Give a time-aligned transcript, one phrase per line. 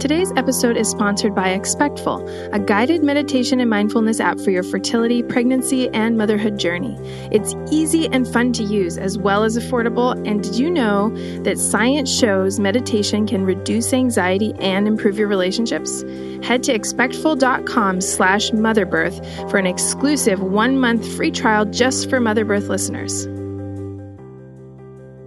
[0.00, 5.22] Today's episode is sponsored by Expectful, a guided meditation and mindfulness app for your fertility,
[5.22, 6.96] pregnancy, and motherhood journey.
[7.30, 10.16] It's easy and fun to use, as well as affordable.
[10.26, 11.10] And did you know
[11.42, 16.00] that science shows meditation can reduce anxiety and improve your relationships?
[16.42, 23.26] Head to expectful.com slash motherbirth for an exclusive one-month free trial just for Motherbirth listeners.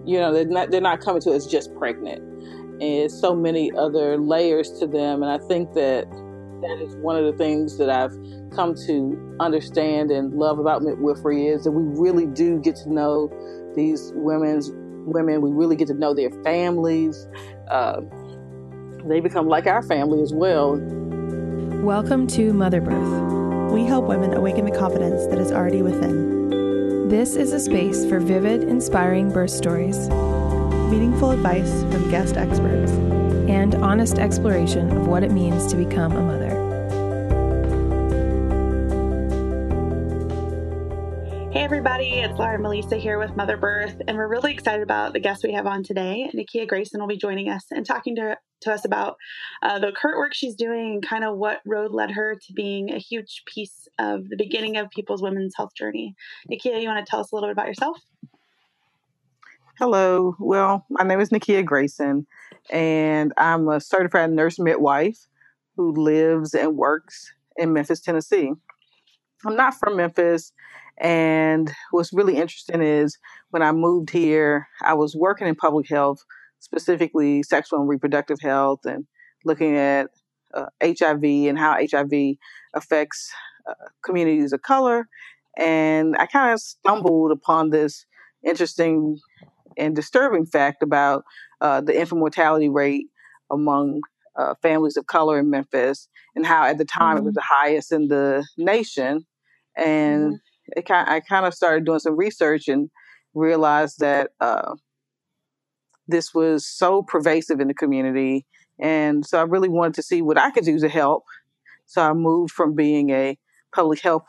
[0.04, 2.33] You know, they're not, they're not coming to us just pregnant
[2.84, 5.24] and so many other layers to them.
[5.24, 6.10] And I think that
[6.62, 8.16] that is one of the things that I've
[8.56, 13.30] come to understand and love about midwifery is that we really do get to know
[13.76, 14.72] these women's
[15.06, 15.42] women.
[15.42, 17.28] We really get to know their families.
[17.70, 18.02] Uh,
[19.06, 20.78] they become like our family as well.
[21.84, 23.72] Welcome to Mother Birth.
[23.72, 27.10] We help women awaken the confidence that is already within.
[27.10, 30.08] This is a space for vivid, inspiring birth stories
[30.94, 32.92] meaningful advice from guest experts,
[33.50, 36.52] and honest exploration of what it means to become a mother.
[41.52, 45.20] Hey everybody, it's Laura Melissa here with Mother Birth, and we're really excited about the
[45.20, 46.30] guest we have on today.
[46.32, 49.18] Nikia Grayson will be joining us and talking to, to us about
[49.64, 52.92] uh, the current work she's doing and kind of what road led her to being
[52.92, 56.14] a huge piece of the beginning of people's women's health journey.
[56.52, 57.98] Nikia, you want to tell us a little bit about yourself?
[59.86, 60.34] Hello.
[60.40, 62.26] Well, my name is Nikia Grayson,
[62.70, 65.28] and I'm a certified nurse midwife
[65.76, 68.54] who lives and works in Memphis, Tennessee.
[69.46, 70.54] I'm not from Memphis,
[71.00, 73.18] and what's really interesting is
[73.50, 76.24] when I moved here, I was working in public health,
[76.62, 79.06] specifically sexual and reproductive health, and
[79.44, 80.12] looking at
[80.54, 82.38] uh, HIV and how HIV
[82.74, 83.34] affects
[83.68, 85.10] uh, communities of color.
[85.58, 88.06] And I kind of stumbled upon this
[88.46, 89.20] interesting
[89.78, 91.24] and disturbing fact about
[91.62, 93.08] uh, the infant mortality rate
[93.52, 94.02] among
[94.36, 97.18] uh, families of color in Memphis, and how at the time mm-hmm.
[97.18, 97.36] it was mm-hmm.
[97.36, 99.26] the highest in the nation.
[99.78, 100.80] And mm-hmm.
[100.80, 102.90] it kind, I kind of started doing some research and
[103.34, 104.74] realized that uh,
[106.08, 108.46] this was so pervasive in the community,
[108.80, 111.24] and so I really wanted to see what I could do to help.
[111.86, 113.38] So I moved from being a
[113.74, 114.24] public health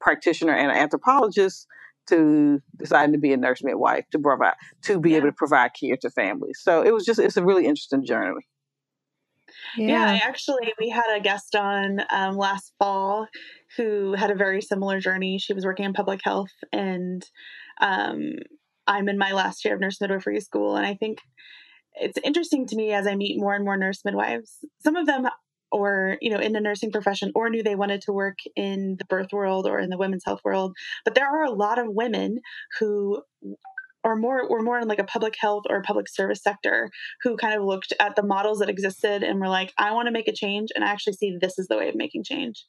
[0.00, 1.66] practitioner and an anthropologist
[2.08, 5.18] to deciding to be a nurse midwife to provide to be yeah.
[5.18, 6.60] able to provide care to families.
[6.62, 8.46] So it was just it's a really interesting journey.
[9.76, 10.14] Yeah.
[10.14, 13.26] yeah, actually, we had a guest on um, last fall
[13.76, 15.38] who had a very similar journey.
[15.38, 17.24] She was working in public health, and
[17.80, 18.34] um,
[18.86, 20.76] I'm in my last year of nurse midwifery school.
[20.76, 21.18] And I think
[21.94, 24.58] it's interesting to me as I meet more and more nurse midwives.
[24.82, 25.28] Some of them
[25.70, 29.04] or you know in the nursing profession or knew they wanted to work in the
[29.04, 30.74] birth world or in the women's health world
[31.04, 32.38] but there are a lot of women
[32.78, 33.22] who
[34.04, 36.90] are more or more in like a public health or public service sector
[37.22, 40.12] who kind of looked at the models that existed and were like i want to
[40.12, 42.64] make a change and i actually see this is the way of making change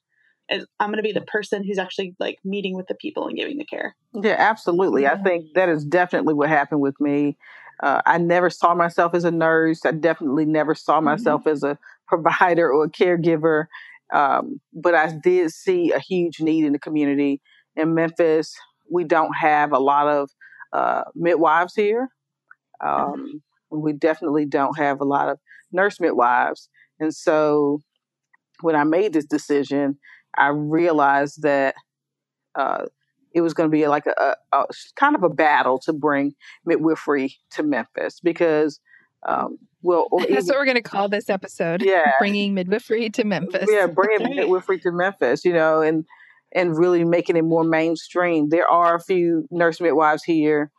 [0.50, 3.58] i'm going to be the person who's actually like meeting with the people and giving
[3.58, 5.14] the care yeah absolutely yeah.
[5.14, 7.38] i think that is definitely what happened with me
[7.82, 9.86] uh, I never saw myself as a nurse.
[9.86, 11.06] I definitely never saw mm-hmm.
[11.06, 11.50] myself mm-hmm.
[11.50, 11.78] as a
[12.10, 13.66] provider or a caregiver.
[14.14, 17.42] Um, but I did see a huge need in the community.
[17.76, 18.56] In Memphis,
[18.92, 20.30] we don't have a lot of
[20.74, 22.10] uh, midwives here.
[22.82, 23.12] Mm-hmm.
[23.12, 25.38] Um, we definitely don't have a lot of
[25.72, 26.70] nurse midwives.
[27.00, 27.82] And so
[28.62, 29.98] when I made this decision,
[30.38, 31.76] I realized that
[32.56, 32.86] uh,
[33.34, 34.66] it was going to be like a, a, a,
[34.96, 36.34] kind of a battle to bring
[36.66, 38.80] midwifery to Memphis because,
[39.28, 41.82] um, well, that's even, what we're going to call this episode.
[41.82, 43.68] Yeah, bringing midwifery to Memphis.
[43.72, 45.46] Yeah, bringing midwifery to Memphis.
[45.46, 46.06] You know, and
[46.54, 48.50] and really making it more mainstream.
[48.50, 50.72] There are a few nurse midwives here,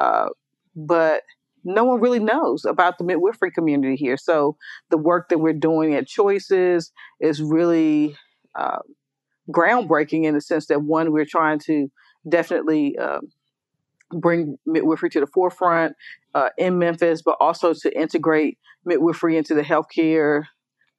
[0.00, 0.28] uh,
[0.74, 1.22] but
[1.64, 4.16] no one really knows about the midwifery community here.
[4.16, 4.56] So
[4.90, 8.16] the work that we're doing at Choices is really
[8.54, 8.78] uh,
[9.50, 11.90] groundbreaking in the sense that one, we're trying to
[12.28, 13.18] definitely uh,
[14.12, 15.96] bring midwifery to the forefront
[16.36, 20.42] uh, in Memphis, but also to integrate midwifery into the healthcare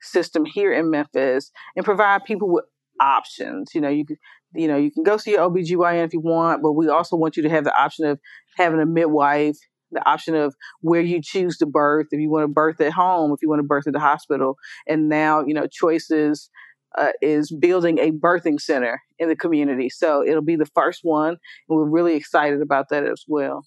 [0.02, 2.66] system here in Memphis and provide people with
[3.00, 3.76] options.
[3.76, 4.18] You know, you can,
[4.56, 7.38] you know, you can go see your OBGYN if you want, but we also want
[7.38, 8.20] you to have the option of
[8.56, 9.58] having a midwife,
[9.92, 13.32] the option of where you choose to birth, if you want to birth at home,
[13.32, 14.56] if you want to birth at the hospital.
[14.88, 16.50] And now, you know, choices
[16.98, 19.90] uh, is building a birthing center in the community.
[19.90, 21.38] So it'll be the first one,
[21.70, 23.66] and we're really excited about that as well.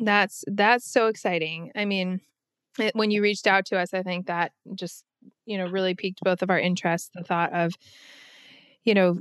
[0.00, 1.72] That's that's so exciting.
[1.74, 2.20] I mean,
[2.78, 5.04] it, when you reached out to us, I think that just
[5.44, 7.10] you know really piqued both of our interests.
[7.14, 7.74] The thought of
[8.84, 9.16] you know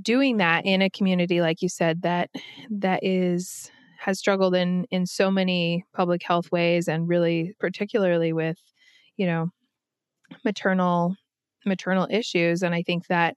[0.00, 2.30] doing that in a community like you said that
[2.70, 8.58] that is has struggled in in so many public health ways and really particularly with
[9.16, 9.50] you know
[10.44, 11.14] maternal
[11.66, 13.36] maternal issues and i think that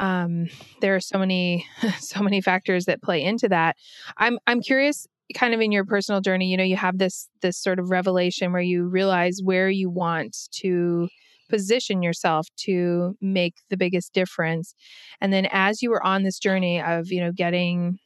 [0.00, 0.46] um,
[0.80, 1.66] there are so many
[1.98, 3.76] so many factors that play into that
[4.16, 7.58] i'm i'm curious kind of in your personal journey you know you have this this
[7.58, 11.08] sort of revelation where you realize where you want to
[11.48, 14.74] position yourself to make the biggest difference.
[15.20, 17.98] And then as you were on this journey of you know getting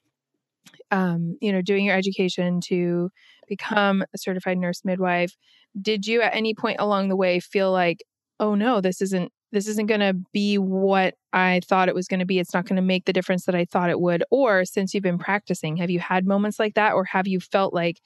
[0.90, 3.10] um, you know doing your education to
[3.48, 5.36] become a certified nurse midwife
[5.80, 8.04] did you at any point along the way feel like
[8.38, 12.20] oh no this isn't this isn't going to be what I thought it was going
[12.20, 12.38] to be.
[12.38, 14.25] It's not going to make the difference that I thought it would.
[14.31, 16.94] Or since you've been practicing, have you had moments like that?
[16.94, 18.00] Or have you felt like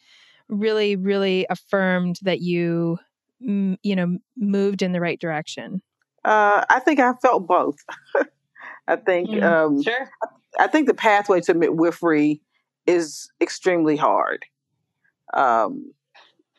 [0.49, 2.99] really, really affirmed that you,
[3.39, 5.83] you know, moved in the right direction?
[6.25, 7.77] Uh, I think I felt both.
[8.89, 10.11] I think, mm, um, sure.
[10.59, 12.41] I think the pathway to midwifery
[12.87, 14.45] is extremely hard.
[15.33, 15.93] Um,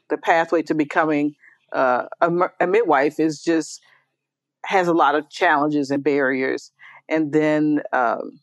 [0.10, 1.36] the pathway to becoming
[1.74, 2.32] uh, a,
[2.62, 3.82] a midwife is just
[4.68, 6.74] has a lot of challenges and barriers.
[7.08, 8.42] And then, um,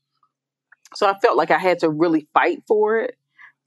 [0.95, 3.19] so I felt like I had to really fight for it.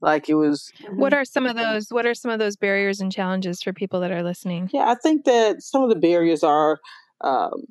[0.02, 0.72] Like it was.
[0.92, 1.90] What are some of those?
[1.90, 4.70] What are some of those barriers and challenges for people that are listening?
[4.74, 6.80] Yeah, I think that some of the barriers are
[7.22, 7.66] um,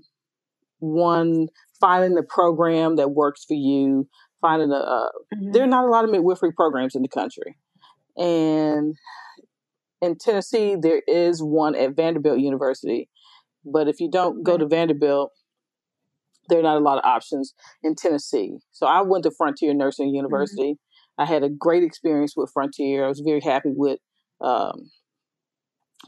[0.79, 1.49] one
[1.81, 4.09] finding the program that works for you.
[4.41, 4.77] Finding a.
[4.77, 5.53] Uh, mm-hmm.
[5.53, 7.57] There are not a lot of midwifery programs in the country,
[8.17, 8.97] and
[10.03, 13.09] in Tennessee there is one at Vanderbilt University,
[13.67, 15.33] but if you don't go to Vanderbilt,
[16.49, 18.59] there are not a lot of options in Tennessee.
[18.73, 20.17] So I went to Frontier Nursing mm-hmm.
[20.17, 20.73] University.
[20.73, 21.23] Mm-hmm.
[21.23, 23.05] I had a great experience with Frontier.
[23.05, 23.99] I was very happy with
[24.41, 24.91] um,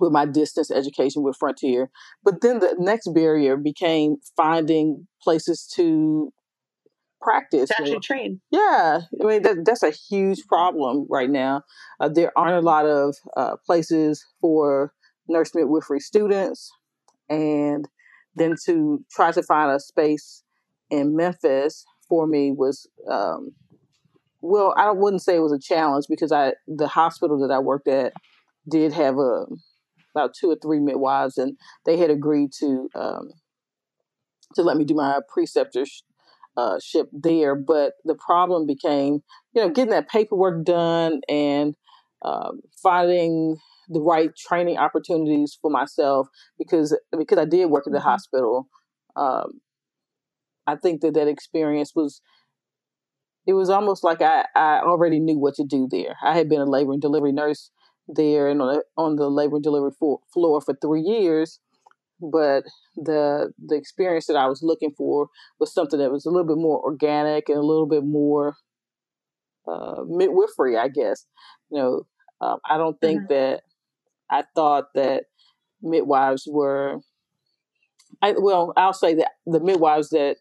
[0.00, 1.90] with my distance education with Frontier.
[2.22, 6.32] But then the next barrier became finding places to
[7.20, 7.70] practice.
[7.70, 8.40] To actually train.
[8.50, 9.00] Yeah.
[9.20, 11.62] I mean, that, that's a huge problem right now.
[11.98, 14.92] Uh, there aren't a lot of uh, places for
[15.26, 16.70] nurse midwifery students
[17.28, 17.88] and
[18.34, 20.42] then to try to find a space
[20.90, 23.52] in Memphis for me was um,
[24.40, 27.88] well, I wouldn't say it was a challenge because I the hospital that I worked
[27.88, 28.12] at
[28.68, 29.46] did have a
[30.14, 33.30] about two or three midwives, and they had agreed to um,
[34.54, 36.02] to let me do my preceptorship
[36.56, 36.78] uh,
[37.12, 37.54] there.
[37.54, 39.22] But the problem became,
[39.54, 41.74] you know, getting that paperwork done and
[42.22, 43.58] um, finding
[43.88, 48.08] the right training opportunities for myself because because I did work at the mm-hmm.
[48.08, 48.68] hospital.
[49.16, 49.60] Um,
[50.66, 52.20] I think that that experience was
[53.46, 56.16] it was almost like I, I already knew what to do there.
[56.22, 57.70] I had been a labor and delivery nurse
[58.06, 61.58] there and on, the, on the labor and delivery for, floor for three years,
[62.20, 62.64] but
[62.96, 66.60] the the experience that I was looking for was something that was a little bit
[66.60, 68.54] more organic and a little bit more
[69.66, 71.26] uh, midwifery, I guess.
[71.70, 72.06] You know,
[72.40, 73.34] um, I don't think mm-hmm.
[73.34, 73.62] that
[74.30, 75.24] I thought that
[75.82, 77.00] midwives were,
[78.22, 80.36] I, well, I'll say that the midwives that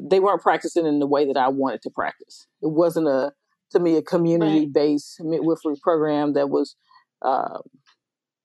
[0.00, 2.46] they weren't practicing in the way that I wanted to practice.
[2.62, 3.32] It wasn't a,
[3.72, 5.30] to me, a community based right.
[5.30, 6.76] midwifery program that was
[7.22, 7.58] uh,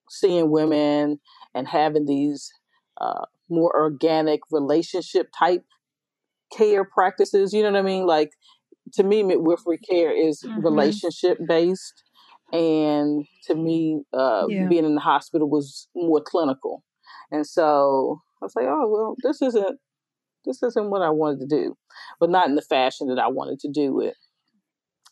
[0.10, 1.20] seeing women
[1.54, 2.52] and having these
[3.00, 5.64] uh, more organic relationship type
[6.56, 7.54] care practices.
[7.54, 8.06] You know what I mean?
[8.06, 8.32] Like
[8.94, 10.62] to me, midwifery care is mm-hmm.
[10.62, 12.04] relationship based
[12.52, 14.68] and to me, uh, yeah.
[14.68, 16.84] being in the hospital was more clinical,
[17.32, 19.80] and so I was like, oh well, this isn't
[20.46, 21.78] this isn't what I wanted to do,
[22.20, 24.16] but not in the fashion that I wanted to do it.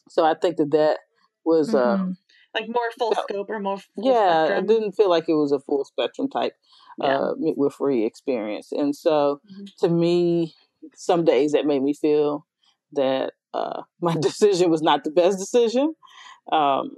[0.09, 0.99] So I think that that
[1.45, 2.11] was uh, mm-hmm.
[2.11, 3.77] uh, like more full scope or more.
[3.97, 4.63] yeah, spectrum.
[4.63, 6.53] I didn't feel like it was a full spectrum type
[6.97, 7.17] yeah.
[7.17, 9.65] uh, midwifery experience, and so mm-hmm.
[9.79, 10.53] to me,
[10.95, 12.45] some days that made me feel
[12.93, 15.93] that uh, my decision was not the best decision.
[16.51, 16.91] Um,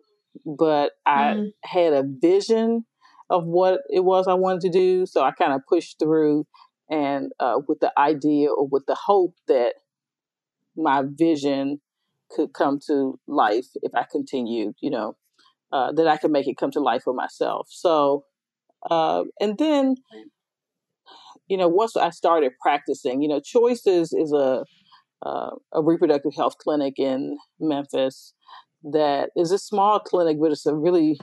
[0.45, 1.51] but I mm.
[1.63, 2.85] had a vision
[3.29, 5.05] of what it was I wanted to do.
[5.05, 6.45] So I kind of pushed through
[6.89, 9.75] and uh, with the idea or with the hope that
[10.75, 11.81] my vision
[12.31, 15.15] could come to life if I continued, you know,
[15.71, 17.67] uh, that I could make it come to life for myself.
[17.69, 18.23] So,
[18.89, 19.95] uh, and then,
[21.47, 24.63] you know, once I started practicing, you know, Choices is a
[25.21, 28.33] uh, a reproductive health clinic in Memphis
[28.83, 31.19] that is a small clinic, but it's a really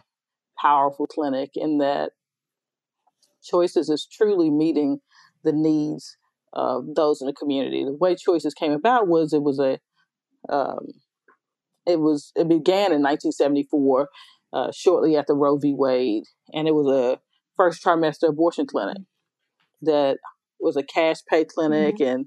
[0.61, 2.13] powerful clinic in that
[3.45, 4.99] Choices is truly meeting
[5.45, 6.17] the needs
[6.53, 7.85] of those in the community.
[7.85, 9.79] The way Choices came about was it was a
[10.53, 10.87] um,
[11.87, 14.09] it was it began in 1974,
[14.53, 15.75] uh, shortly after Roe v.
[15.77, 17.21] Wade, and it was a
[17.57, 18.99] first trimester abortion clinic
[19.83, 20.19] that
[20.59, 22.11] was a cash pay clinic mm-hmm.
[22.11, 22.27] and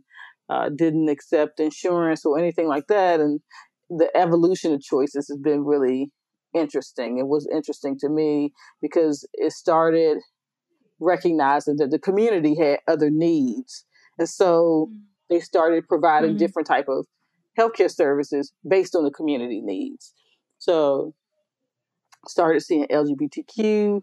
[0.49, 3.41] uh, didn't accept insurance or anything like that, and
[3.89, 6.11] the evolution of choices has been really
[6.53, 7.17] interesting.
[7.17, 10.19] It was interesting to me because it started
[10.99, 13.85] recognizing that the community had other needs.
[14.17, 14.99] And so mm.
[15.29, 16.39] they started providing mm-hmm.
[16.39, 17.05] different type of
[17.57, 20.13] healthcare services based on the community needs.
[20.59, 21.13] So
[22.27, 24.01] started seeing LGBTQ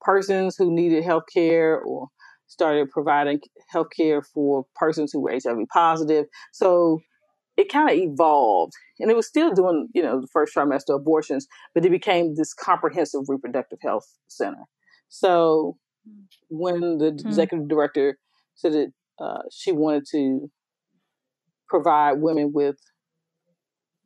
[0.00, 2.08] persons who needed healthcare or
[2.46, 3.40] started providing
[3.74, 6.26] healthcare for persons who were HIV positive.
[6.52, 7.00] So
[7.60, 11.46] it kind of evolved and it was still doing, you know, the first trimester abortions,
[11.74, 14.64] but it became this comprehensive reproductive health center.
[15.08, 15.76] So
[16.48, 17.28] when the mm-hmm.
[17.28, 18.18] executive director
[18.54, 20.50] said that uh, she wanted to
[21.68, 22.76] provide women with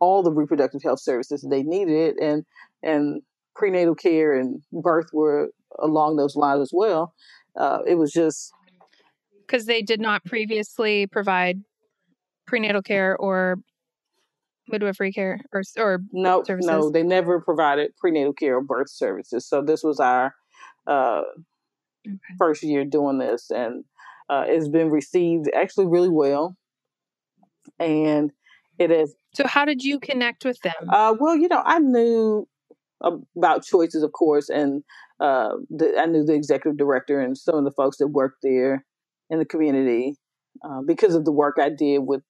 [0.01, 2.45] all the reproductive health services they needed and
[2.83, 3.23] and
[3.57, 7.15] prenatal care and birth were along those lines as well
[7.57, 8.53] uh, it was just
[9.47, 11.61] because they did not previously provide
[12.47, 13.57] prenatal care or
[14.69, 16.67] midwifery care or or no services.
[16.67, 20.35] no they never provided prenatal care or birth services so this was our
[20.87, 21.23] uh,
[22.07, 22.17] okay.
[22.39, 23.85] first year doing this and
[24.31, 26.57] uh, it's been received actually really well
[27.79, 28.31] and
[28.79, 32.49] it is so how did you connect with them uh, well you know i knew
[33.37, 34.83] about choices of course and
[35.21, 38.85] uh, the, i knew the executive director and some of the folks that worked there
[39.29, 40.17] in the community
[40.65, 42.23] uh, because of the work i did with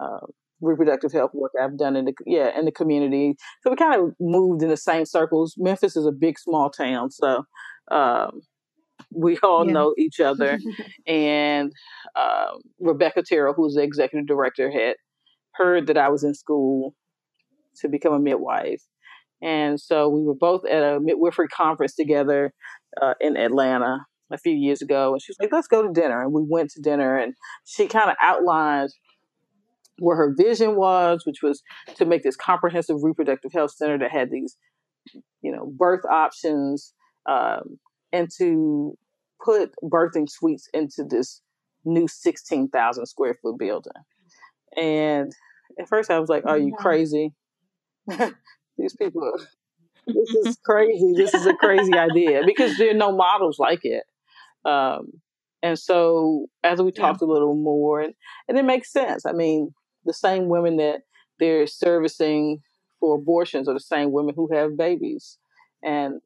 [0.00, 0.26] uh,
[0.60, 3.36] reproductive health work I've done in the yeah in the community.
[3.62, 5.54] So we kind of moved in the same circles.
[5.58, 7.44] Memphis is a big small town, so
[7.90, 8.40] um,
[9.14, 9.72] we all yeah.
[9.72, 10.58] know each other.
[11.06, 11.72] and
[12.16, 14.96] uh, Rebecca Terrell, who's the executive director, had
[15.54, 16.94] heard that I was in school
[17.80, 18.82] to become a midwife.
[19.42, 22.52] And so we were both at a midwifery conference together
[23.00, 25.12] uh, in Atlanta a few years ago.
[25.12, 26.22] And she was like, let's go to dinner.
[26.22, 28.90] And we went to dinner and she kind of outlined
[30.00, 31.62] where her vision was, which was
[31.96, 34.56] to make this comprehensive reproductive health center that had these,
[35.42, 36.94] you know, birth options,
[37.28, 37.78] um,
[38.12, 38.96] and to
[39.44, 41.42] put birthing suites into this
[41.84, 43.92] new 16,000 square foot building.
[44.76, 45.32] And
[45.78, 47.32] at first I was like, are you crazy?
[48.78, 49.32] These people,
[50.06, 51.12] this is crazy.
[51.16, 54.04] This is a crazy idea because there are no models like it.
[54.64, 55.20] Um,
[55.62, 57.28] and so as we talked yeah.
[57.28, 58.14] a little more, and,
[58.48, 59.26] and it makes sense.
[59.26, 61.02] I mean, the same women that
[61.38, 62.60] they're servicing
[62.98, 65.38] for abortions are the same women who have babies.
[65.82, 66.20] And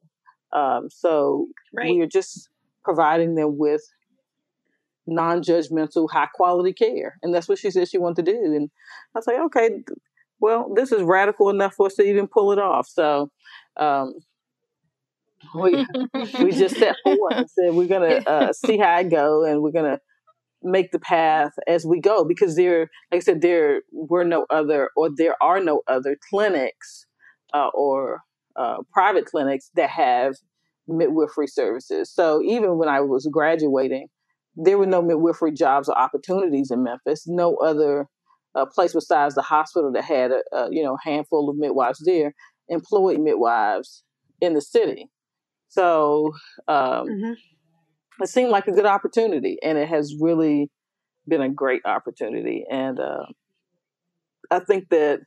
[0.53, 1.89] um, so right.
[1.89, 2.49] we are just
[2.83, 3.81] providing them with
[5.07, 8.43] non-judgmental, high-quality care, and that's what she said she wanted to do.
[8.43, 8.69] And
[9.13, 9.69] I was like, okay,
[10.39, 12.87] well, this is radical enough for us to even pull it off.
[12.87, 13.31] So
[13.77, 14.15] um,
[15.53, 15.85] we
[16.39, 19.71] we just set forward and said we're gonna uh, see how it go, and we're
[19.71, 19.99] gonna
[20.65, 24.89] make the path as we go because there, like I said, there were no other
[24.97, 27.05] or there are no other clinics
[27.53, 28.21] uh, or
[28.55, 30.33] uh, private clinics that have
[30.87, 32.11] midwifery services.
[32.11, 34.07] So even when I was graduating,
[34.55, 37.25] there were no midwifery jobs or opportunities in Memphis.
[37.27, 38.07] No other
[38.55, 42.33] uh, place besides the hospital that had a, a you know handful of midwives there
[42.69, 44.03] employed midwives
[44.41, 45.09] in the city.
[45.67, 46.31] So
[46.67, 47.33] um, mm-hmm.
[48.21, 50.69] It seemed like a good opportunity, and it has really
[51.27, 52.65] been a great opportunity.
[52.69, 53.25] And uh,
[54.51, 55.21] I think that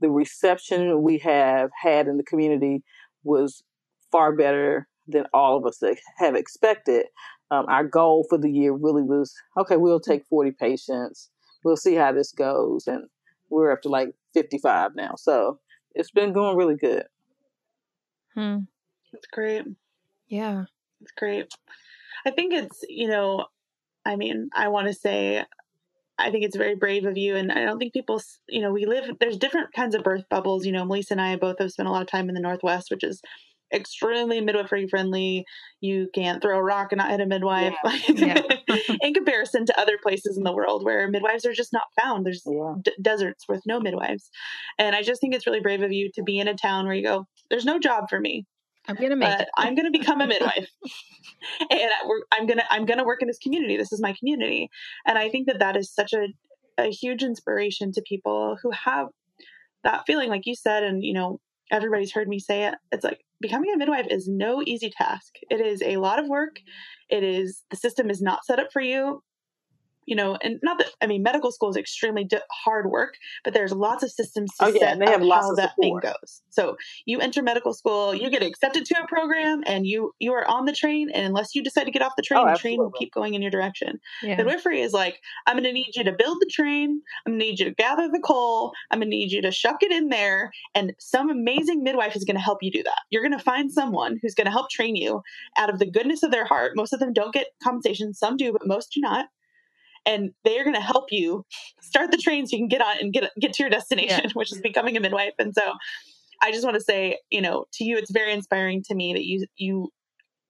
[0.00, 2.82] the reception we have had in the community
[3.22, 3.62] was
[4.10, 5.82] far better than all of us
[6.18, 7.06] have expected.
[7.50, 11.30] Um, our goal for the year really was okay, we'll take 40 patients,
[11.62, 12.86] we'll see how this goes.
[12.86, 13.04] And
[13.50, 15.14] we're up to like 55 now.
[15.16, 15.60] So
[15.94, 17.04] it's been going really good.
[18.34, 18.60] Hmm.
[19.12, 19.64] That's great.
[20.28, 20.64] Yeah.
[21.00, 21.54] It's great.
[22.26, 23.46] I think it's, you know,
[24.04, 25.44] I mean, I want to say
[26.18, 27.36] I think it's very brave of you.
[27.36, 30.64] And I don't think people, you know, we live, there's different kinds of birth bubbles.
[30.64, 32.90] You know, Melissa and I both have spent a lot of time in the Northwest,
[32.90, 33.20] which is
[33.72, 35.44] extremely midwifery friendly.
[35.80, 37.74] You can't throw a rock and not hit a midwife
[38.08, 38.40] yeah.
[39.00, 42.24] in comparison to other places in the world where midwives are just not found.
[42.24, 42.74] There's yeah.
[42.80, 44.30] d- deserts with no midwives.
[44.78, 46.94] And I just think it's really brave of you to be in a town where
[46.94, 48.46] you go, there's no job for me.
[48.86, 49.48] I'm gonna make it.
[49.56, 50.68] I'm gonna become a midwife,
[51.70, 51.90] and
[52.32, 53.76] I'm gonna I'm gonna work in this community.
[53.76, 54.70] This is my community,
[55.06, 56.28] and I think that that is such a
[56.76, 59.08] a huge inspiration to people who have
[59.84, 62.74] that feeling, like you said, and you know everybody's heard me say it.
[62.92, 65.34] It's like becoming a midwife is no easy task.
[65.50, 66.60] It is a lot of work.
[67.08, 69.22] It is the system is not set up for you
[70.06, 73.72] you know, and not that I mean, medical school is extremely hard work, but there's
[73.72, 76.02] lots of systems to oh, yeah, set they have lots how that support.
[76.02, 76.42] thing goes.
[76.50, 80.46] So you enter medical school, you get accepted to a program, and you you are
[80.46, 81.10] on the train.
[81.10, 83.12] And unless you decide to get off the oh, train, oh, the train will keep
[83.12, 84.00] going in your direction.
[84.22, 84.36] Yeah.
[84.36, 87.00] Midwifery is like, I'm going to need you to build the train.
[87.26, 88.72] I'm going to need you to gather the coal.
[88.90, 92.24] I'm going to need you to shuck it in there, and some amazing midwife is
[92.24, 93.00] going to help you do that.
[93.10, 95.22] You're going to find someone who's going to help train you
[95.56, 96.72] out of the goodness of their heart.
[96.74, 99.26] Most of them don't get compensation, some do, but most do not
[100.06, 101.44] and they are going to help you
[101.80, 104.30] start the train so you can get on and get get to your destination, yeah.
[104.34, 105.34] which is becoming a midwife.
[105.38, 105.72] And so,
[106.42, 109.24] I just want to say, you know, to you, it's very inspiring to me that
[109.24, 109.88] you you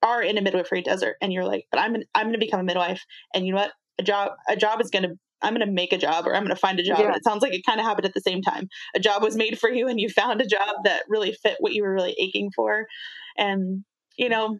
[0.03, 2.61] are in a midwifery desert, and you're like, but I'm an, I'm going to become
[2.61, 3.03] a midwife,
[3.35, 5.93] and you know what, a job a job is going to I'm going to make
[5.93, 6.99] a job or I'm going to find a job.
[6.99, 7.15] Yeah.
[7.15, 8.69] It sounds like it kind of happened at the same time.
[8.97, 11.75] A job was made for you and you found a job that really fit what
[11.75, 12.87] you were really aching for.
[13.37, 13.85] And,
[14.17, 14.59] you know,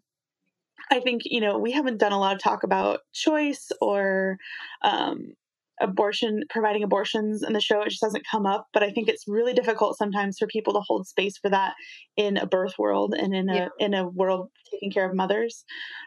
[0.91, 4.37] I think, you know, we haven't done a lot of talk about choice or
[4.83, 5.33] um,
[5.81, 7.83] abortion, providing abortions in the show.
[7.83, 8.67] It just doesn't come up.
[8.73, 11.75] But I think it's really difficult sometimes for people to hold space for that
[12.17, 13.69] in a birth world and in a yeah.
[13.79, 15.65] in a world taking care of mothers.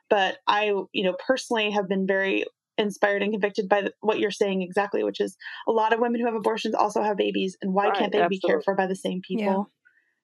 [0.10, 2.46] But I, you know, personally have been very
[2.78, 5.36] inspired and convicted by the, what you're saying exactly, which is
[5.68, 8.20] a lot of women who have abortions also have babies, and why right, can't they
[8.20, 8.40] absolutely.
[8.44, 9.72] be cared for by the same people?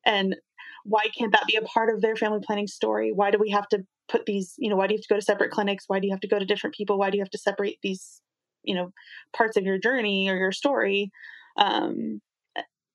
[0.05, 0.13] Yeah.
[0.13, 0.36] And
[0.83, 3.11] why can't that be a part of their family planning story?
[3.13, 5.15] Why do we have to put these, you know, why do you have to go
[5.15, 5.85] to separate clinics?
[5.87, 6.97] Why do you have to go to different people?
[6.97, 8.21] Why do you have to separate these,
[8.63, 8.91] you know,
[9.35, 11.11] parts of your journey or your story?
[11.57, 12.21] Um,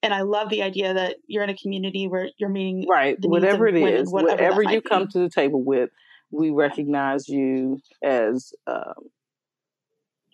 [0.02, 3.66] and I love the idea that you're in a community where you're meeting right, whatever
[3.66, 5.12] it women, is, whatever, whatever you come be.
[5.12, 5.90] to the table with,
[6.30, 9.11] we recognize you as um,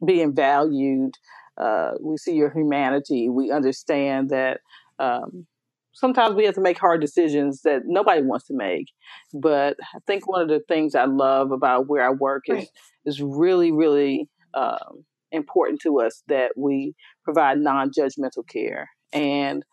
[0.04, 1.14] being valued.
[1.56, 3.28] Uh, we see your humanity.
[3.28, 4.60] We understand that
[4.98, 5.46] um,
[5.94, 8.86] sometimes we have to make hard decisions that nobody wants to make.
[9.32, 12.68] But I think one of the things I love about where I work is right.
[13.06, 18.90] is really, really um, important to us that we provide non-judgmental care.
[19.12, 19.64] And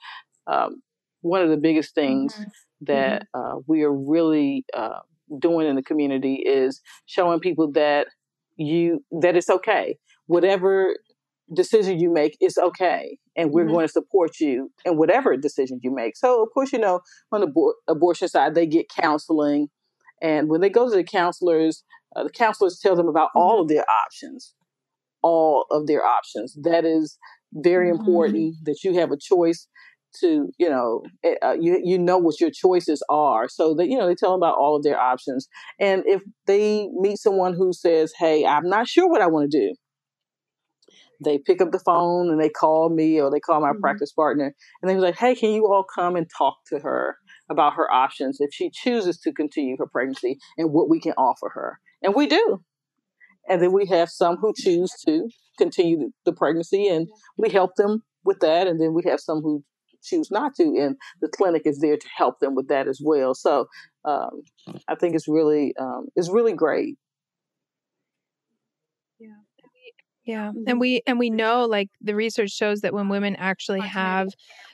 [0.47, 0.81] um,
[1.21, 2.49] one of the biggest things mm-hmm.
[2.81, 3.57] that mm-hmm.
[3.57, 4.99] Uh, we are really uh,
[5.39, 8.07] doing in the community is showing people that
[8.57, 9.97] you that it's okay.
[10.27, 10.95] Whatever
[11.53, 13.73] decision you make is okay and we're mm-hmm.
[13.73, 17.41] going to support you in whatever decision you make so of course you know on
[17.41, 19.67] the bo- abortion side they get counseling
[20.21, 21.83] and when they go to the counselors
[22.15, 23.39] uh, the counselors tell them about mm-hmm.
[23.39, 24.53] all of their options
[25.21, 27.17] all of their options that is
[27.53, 27.99] very mm-hmm.
[27.99, 29.67] important that you have a choice
[30.19, 33.97] to you know eh, uh, you you know what your choices are so that you
[33.97, 35.47] know they tell them about all of their options
[35.79, 39.57] and if they meet someone who says hey i'm not sure what i want to
[39.57, 39.73] do
[41.23, 43.81] they pick up the phone and they call me or they call my mm-hmm.
[43.81, 47.17] practice partner and they was like, hey, can you all come and talk to her
[47.49, 51.49] about her options if she chooses to continue her pregnancy and what we can offer
[51.53, 51.79] her?
[52.01, 52.63] And we do.
[53.47, 57.07] And then we have some who choose to continue the pregnancy and
[57.37, 58.67] we help them with that.
[58.67, 59.63] And then we have some who
[60.03, 60.63] choose not to.
[60.63, 63.33] And the clinic is there to help them with that as well.
[63.33, 63.67] So
[64.05, 64.41] um,
[64.87, 66.97] I think it's really, um, it's really great.
[69.19, 69.27] Yeah.
[70.25, 70.49] Yeah.
[70.49, 70.63] Mm-hmm.
[70.67, 74.29] And we and we know like the research shows that when women actually have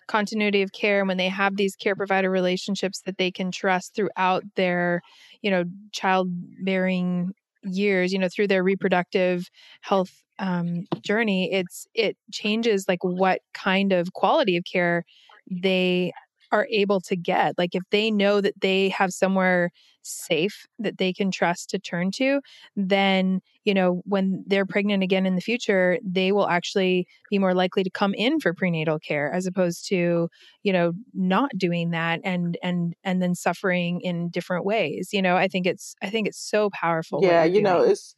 [0.08, 3.96] continuity of care and when they have these care provider relationships that they can trust
[3.96, 5.02] throughout their,
[5.42, 7.32] you know, childbearing
[7.64, 9.50] years, you know, through their reproductive
[9.82, 15.04] health um, journey, it's it changes like what kind of quality of care
[15.50, 16.12] they
[16.52, 17.58] are able to get.
[17.58, 19.72] Like if they know that they have somewhere
[20.04, 22.40] safe that they can trust to turn to,
[22.76, 27.54] then, you know, when they're pregnant again in the future, they will actually be more
[27.54, 30.30] likely to come in for prenatal care as opposed to,
[30.64, 35.10] you know, not doing that and and and then suffering in different ways.
[35.12, 37.20] You know, I think it's I think it's so powerful.
[37.22, 38.16] Yeah, you know, it's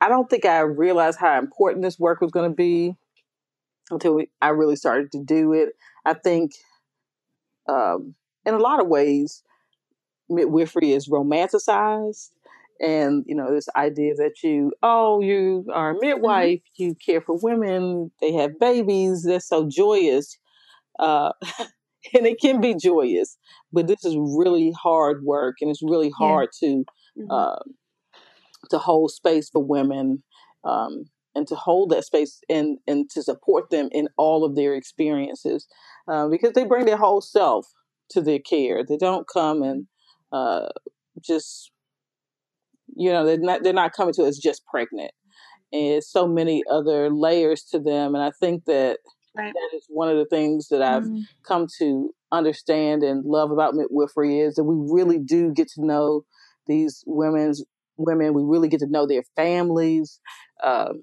[0.00, 2.94] I don't think I realized how important this work was going to be
[3.90, 5.70] until we, I really started to do it.
[6.04, 6.52] I think
[7.68, 9.42] um, in a lot of ways,
[10.28, 12.30] midwifery is romanticized.
[12.80, 16.06] And, you know, this idea that you, oh, you are a mm-hmm.
[16.06, 20.36] midwife, you care for women, they have babies, they're so joyous.
[20.98, 21.32] Uh,
[22.12, 23.38] and it can be joyous,
[23.72, 26.68] but this is really hard work and it's really hard yeah.
[26.68, 26.84] to
[27.30, 27.58] uh,
[28.70, 30.22] to hold space for women
[30.64, 34.74] um, and to hold that space and and to support them in all of their
[34.74, 35.66] experiences
[36.08, 37.66] uh, because they bring their whole self
[38.10, 38.84] to their care.
[38.84, 39.86] They don't come and
[40.32, 40.68] uh,
[41.20, 41.70] just
[42.96, 45.12] you know they're not they're not coming to us just pregnant.
[45.72, 48.98] And so many other layers to them, and I think that
[49.36, 49.52] right.
[49.52, 51.22] that is one of the things that I've mm-hmm.
[51.42, 56.24] come to understand and love about midwifery is that we really do get to know
[56.66, 57.64] these women's
[57.96, 58.34] women.
[58.34, 60.20] We really get to know their families.
[60.62, 61.02] Um,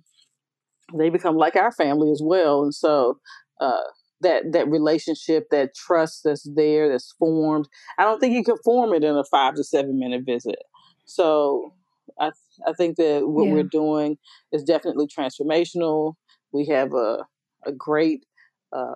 [0.97, 2.63] they become like our family as well.
[2.63, 3.19] And so
[3.60, 3.82] uh,
[4.21, 7.67] that that relationship, that trust that's there, that's formed.
[7.97, 10.60] I don't think you can form it in a five to seven minute visit.
[11.06, 11.73] So
[12.19, 12.32] I
[12.67, 13.54] I think that what yeah.
[13.54, 14.17] we're doing
[14.51, 16.13] is definitely transformational.
[16.51, 17.25] We have a
[17.65, 18.25] a great
[18.73, 18.95] uh,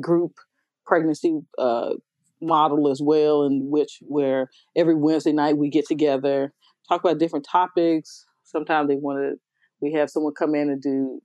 [0.00, 0.32] group
[0.86, 1.94] pregnancy uh,
[2.40, 6.52] model as well, in which where every Wednesday night we get together,
[6.88, 8.24] talk about different topics.
[8.44, 9.40] Sometimes they want to.
[9.80, 11.20] We have someone come in and do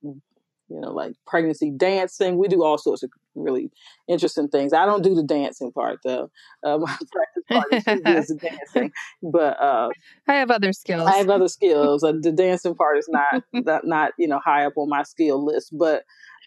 [0.69, 2.37] you know, like pregnancy dancing.
[2.37, 3.71] We do all sorts of really
[4.07, 4.71] interesting things.
[4.71, 6.29] I don't do the dancing part though.
[6.63, 8.91] Uh, my practice part is the dancing,
[9.23, 9.89] but uh,
[10.27, 11.07] I have other skills.
[11.07, 12.03] I have other skills.
[12.03, 15.43] Uh, the dancing part is not, not not you know high up on my skill
[15.43, 16.03] list, but.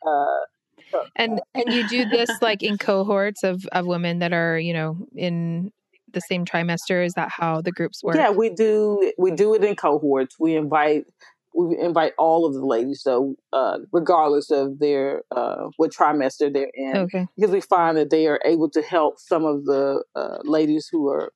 [0.07, 4.75] Uh, and and you do this like in cohorts of of women that are you
[4.75, 5.73] know in
[6.13, 9.65] the same trimester is that how the groups work yeah we do we do it
[9.65, 11.07] in cohorts we invite
[11.55, 16.71] we invite all of the ladies, so uh, regardless of their uh, what trimester they're
[16.75, 17.27] in, okay.
[17.37, 21.09] because we find that they are able to help some of the uh, ladies who
[21.09, 21.33] are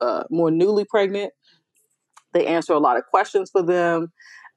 [0.00, 1.32] uh, more newly pregnant.
[2.32, 4.12] They answer a lot of questions for them.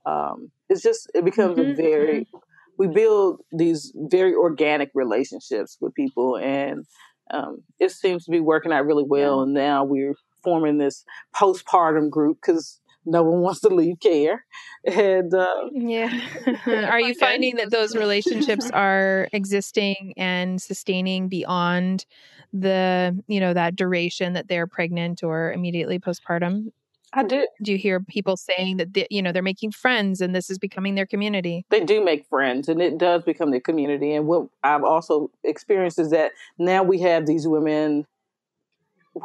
[0.05, 1.71] Um, it's just it becomes mm-hmm.
[1.71, 2.37] a very mm-hmm.
[2.77, 6.85] we build these very organic relationships with people, and
[7.31, 9.37] um, it seems to be working out really well.
[9.37, 9.43] Yeah.
[9.43, 11.03] And now we're forming this
[11.35, 14.45] postpartum group because no one wants to leave care
[14.85, 16.19] and uh, yeah
[16.65, 22.05] are you finding that those relationships are existing and sustaining beyond
[22.51, 26.71] the you know that duration that they're pregnant or immediately postpartum
[27.13, 27.47] I do.
[27.63, 30.59] Do you hear people saying that they, you know they're making friends and this is
[30.59, 31.65] becoming their community?
[31.69, 34.13] They do make friends, and it does become their community.
[34.13, 38.05] And what I've also experienced is that now we have these women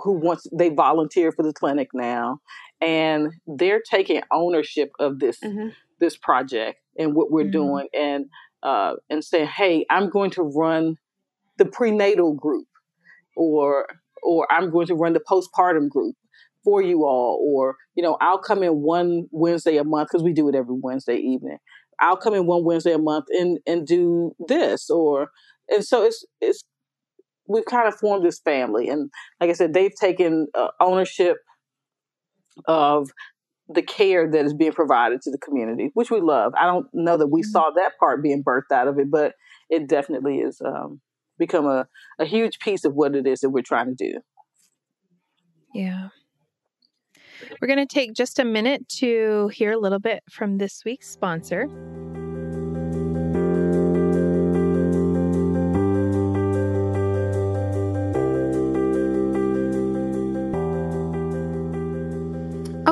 [0.02, 2.40] who wants they volunteer for the clinic now
[2.80, 5.68] and they're taking ownership of this mm-hmm.
[6.00, 7.50] this project and what we're mm-hmm.
[7.50, 8.26] doing and
[8.62, 10.96] uh, and saying hey i'm going to run
[11.59, 12.66] the prenatal group
[13.37, 13.87] or
[14.22, 16.14] or i'm going to run the postpartum group
[16.64, 20.33] for you all or you know i'll come in one wednesday a month because we
[20.33, 21.59] do it every wednesday evening
[22.00, 25.28] i'll come in one wednesday a month and and do this or
[25.68, 26.62] and so it's it's
[27.46, 31.37] we've kind of formed this family, and like I said, they've taken uh, ownership
[32.66, 33.11] of
[33.68, 36.52] the care that is being provided to the community, which we love.
[36.59, 37.50] I don't know that we mm-hmm.
[37.50, 39.35] saw that part being birthed out of it, but
[39.70, 41.00] it definitely is um,
[41.38, 41.87] become a,
[42.18, 44.20] a huge piece of what it is that we're trying to do.
[45.74, 46.09] Yeah.
[47.61, 51.09] We're going to take just a minute to hear a little bit from this week's
[51.11, 51.68] sponsor.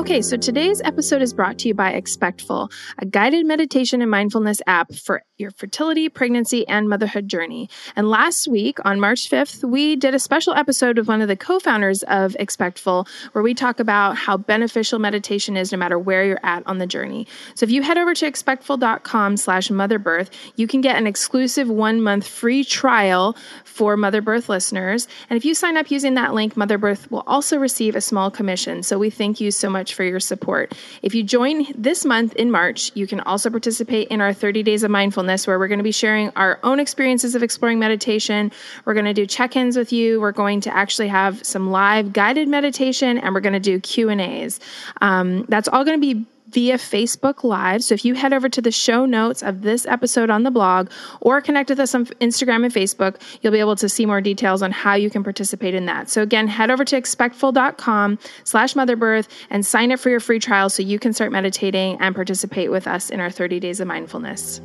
[0.03, 4.61] Okay, so today's episode is brought to you by Expectful, a guided meditation and mindfulness
[4.67, 7.69] app for your fertility, pregnancy, and motherhood journey.
[7.95, 11.37] And last week, on March 5th, we did a special episode with one of the
[11.37, 16.25] co founders of Expectful, where we talk about how beneficial meditation is no matter where
[16.25, 17.25] you're at on the journey.
[17.55, 22.01] So if you head over to expectful.com slash motherbirth, you can get an exclusive one
[22.01, 25.07] month free trial for Motherbirth listeners.
[25.29, 28.83] And if you sign up using that link, Motherbirth will also receive a small commission.
[28.83, 30.73] So we thank you so much for your support.
[31.01, 34.83] If you join this month in March, you can also participate in our 30 Days
[34.83, 38.51] of Mindfulness, where we're going to be sharing our own experiences of exploring meditation.
[38.85, 40.19] We're going to do check-ins with you.
[40.19, 44.09] We're going to actually have some live guided meditation, and we're going to do Q
[44.09, 44.59] and A's.
[45.01, 47.83] Um, that's all going to be via Facebook Live.
[47.83, 50.89] So if you head over to the show notes of this episode on the blog
[51.21, 54.61] or connect with us on Instagram and Facebook, you'll be able to see more details
[54.61, 56.09] on how you can participate in that.
[56.09, 60.69] So again, head over to expectful.com slash motherbirth and sign up for your free trial
[60.69, 64.61] so you can start meditating and participate with us in our 30 days of mindfulness.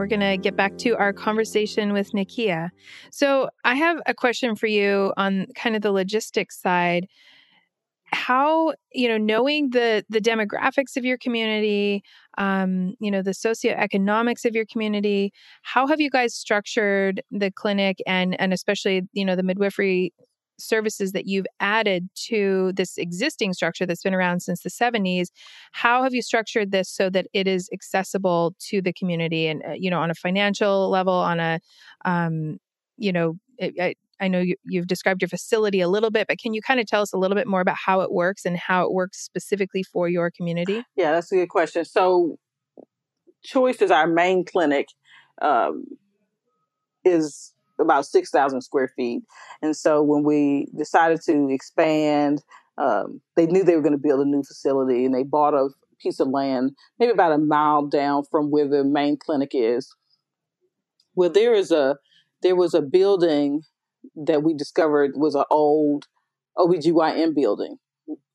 [0.00, 2.70] We're going to get back to our conversation with Nikia.
[3.12, 7.06] So, I have a question for you on kind of the logistics side.
[8.12, 12.02] How, you know, knowing the the demographics of your community,
[12.38, 15.32] um, you know, the socioeconomics of your community,
[15.62, 20.12] how have you guys structured the clinic and and especially, you know, the midwifery
[20.60, 25.28] services that you've added to this existing structure that's been around since the 70s
[25.72, 29.72] how have you structured this so that it is accessible to the community and uh,
[29.72, 31.60] you know on a financial level on a
[32.04, 32.58] um,
[32.96, 36.54] you know I, I know you, you've described your facility a little bit but can
[36.54, 38.84] you kind of tell us a little bit more about how it works and how
[38.84, 40.84] it works specifically for your community?
[40.96, 41.84] Yeah that's a good question.
[41.84, 42.36] So
[43.42, 44.88] choice is our main clinic
[45.40, 45.84] um,
[47.04, 49.22] is about 6,000 square feet.
[49.62, 52.42] And so when we decided to expand,
[52.78, 55.68] um, they knew they were going to build a new facility and they bought a
[56.00, 59.94] piece of land, maybe about a mile down from where the main clinic is.
[61.14, 61.96] Well, there is a
[62.42, 63.62] there was a building
[64.16, 66.06] that we discovered was an old
[66.56, 67.76] OBGYN building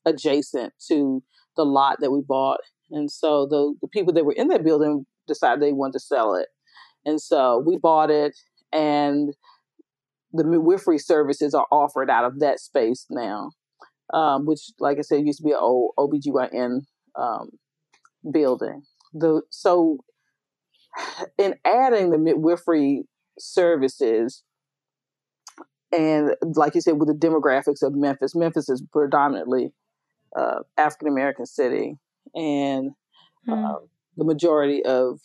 [0.04, 1.22] adjacent to
[1.56, 2.60] the lot that we bought.
[2.90, 6.34] And so the, the people that were in that building decided they wanted to sell
[6.36, 6.46] it.
[7.04, 8.36] And so we bought it
[8.76, 9.34] and
[10.32, 13.50] the midwifery services are offered out of that space now,
[14.12, 16.82] um, which, like I said, used to be an old OBGYN
[17.18, 17.50] um,
[18.30, 18.82] building.
[19.14, 19.98] The So,
[21.38, 23.04] in adding the midwifery
[23.38, 24.42] services,
[25.96, 29.72] and like you said, with the demographics of Memphis, Memphis is predominantly
[30.38, 31.96] uh, African American city,
[32.34, 32.90] and
[33.48, 33.76] mm.
[34.16, 35.20] the majority of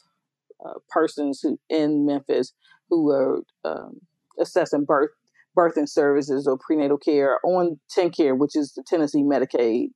[0.65, 2.53] uh, persons who in Memphis
[2.91, 4.01] who are um,
[4.39, 5.09] assessing birth
[5.57, 9.87] birthing services or prenatal care on TennCare, which is the Tennessee Medicaid,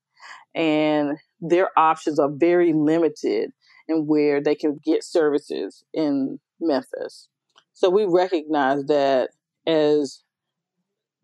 [0.54, 3.52] and their options are very limited
[3.88, 7.30] in where they can get services in Memphis.
[7.74, 9.30] So we recognize that
[9.68, 10.24] as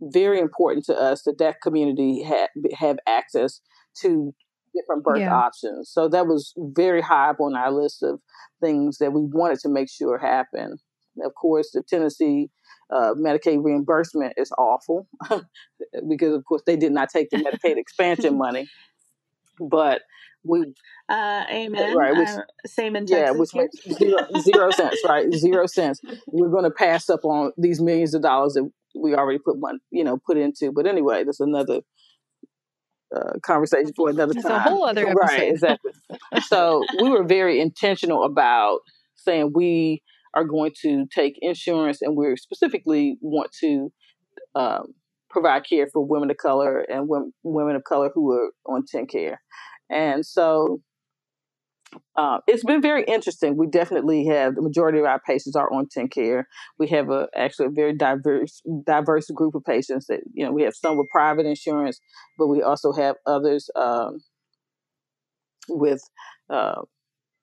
[0.02, 3.62] very important to us that that community ha- have access
[4.02, 4.34] to
[4.76, 5.34] different birth yeah.
[5.34, 5.90] options.
[5.90, 8.20] So that was very high up on our list of
[8.62, 10.78] things that we wanted to make sure happen.
[11.24, 12.50] Of course, the Tennessee
[12.94, 15.08] uh, Medicaid reimbursement is awful
[16.10, 18.68] because, of course, they did not take the Medicaid expansion money.
[19.60, 20.02] But
[20.44, 20.74] we,
[21.10, 21.96] uh, amen.
[21.96, 23.20] Right, which, uh, same in Texas.
[23.20, 25.32] Yeah, which makes zero, zero cents, right?
[25.34, 26.02] Zero cents.
[26.28, 29.80] We're going to pass up on these millions of dollars that we already put money,
[29.92, 30.72] you know, put into.
[30.72, 31.82] But anyway, that's another
[33.16, 34.54] uh, conversation for another It's time.
[34.54, 35.20] a whole other episode.
[35.22, 35.92] Right, exactly.
[36.48, 38.80] so we were very intentional about
[39.16, 40.02] saying we
[40.34, 43.92] are going to take insurance and we specifically want to
[44.56, 44.94] um,
[45.30, 49.38] provide care for women of color and women, women of color who are on TennCare.
[49.90, 50.82] And so
[52.16, 53.58] uh, it's been very interesting.
[53.58, 56.44] We definitely have the majority of our patients are on TennCare.
[56.80, 60.64] We have a actually a very diverse diverse group of patients that you know we
[60.64, 62.00] have some with private insurance,
[62.38, 64.20] but we also have others um,
[65.70, 66.02] with,
[66.50, 66.82] uh,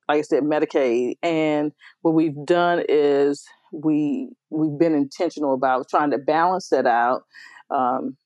[0.08, 1.14] like I said, Medicaid.
[1.22, 7.22] And what we've done is we we've been intentional about trying to balance that out.
[7.70, 8.16] Um,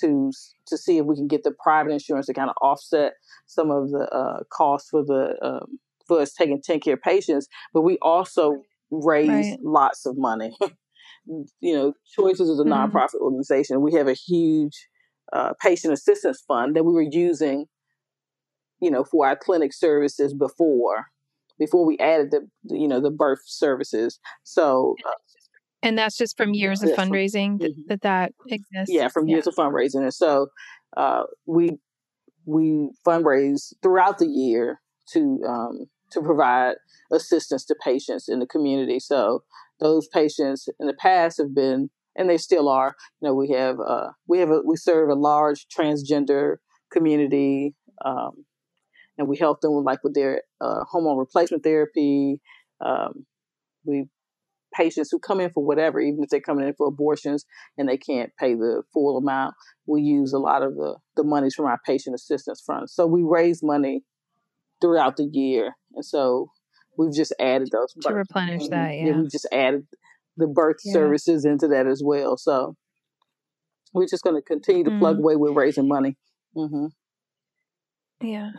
[0.00, 0.30] to
[0.66, 3.12] to see if we can get the private insurance to kind of offset
[3.46, 7.98] some of the uh, costs for the um, for us taking TennCare patients, but we
[8.02, 9.58] also raise right.
[9.62, 10.56] lots of money.
[11.60, 12.72] you know, Choices is a mm-hmm.
[12.72, 13.80] nonprofit organization.
[13.80, 14.88] We have a huge
[15.32, 17.66] uh, patient assistance fund that we were using,
[18.80, 21.06] you know, for our clinic services before
[21.58, 24.18] before we added the you know the birth services.
[24.42, 24.94] So.
[25.06, 25.10] Uh,
[25.82, 28.88] and that's just from years of fundraising from, that, that, that exists.
[28.88, 29.50] Yeah, from years yeah.
[29.50, 30.46] of fundraising, and so
[30.96, 31.76] uh, we
[32.46, 34.80] we fundraise throughout the year
[35.12, 36.76] to um, to provide
[37.12, 38.98] assistance to patients in the community.
[38.98, 39.44] So
[39.80, 42.96] those patients in the past have been, and they still are.
[43.20, 46.56] You know, we have uh, we have a, we serve a large transgender
[46.92, 48.44] community, um,
[49.18, 52.40] and we help them with like with their uh, hormone replacement therapy.
[52.84, 53.26] Um,
[53.84, 54.08] we
[54.74, 57.44] patients who come in for whatever, even if they're coming in for abortions
[57.78, 59.54] and they can't pay the full amount,
[59.86, 62.90] we use a lot of the, the monies from our patient assistance fund.
[62.90, 64.02] So we raise money
[64.80, 65.76] throughout the year.
[65.94, 66.48] And so
[66.98, 67.92] we've just added those.
[67.92, 68.16] To birth.
[68.16, 69.06] replenish that, yeah.
[69.06, 69.16] yeah.
[69.16, 69.86] We've just added
[70.36, 70.92] the birth yeah.
[70.92, 72.36] services into that as well.
[72.36, 72.74] So
[73.92, 74.98] we're just going to continue to mm.
[74.98, 76.16] plug away with raising money.
[76.56, 76.86] Mm-hmm.
[78.26, 78.50] Yeah.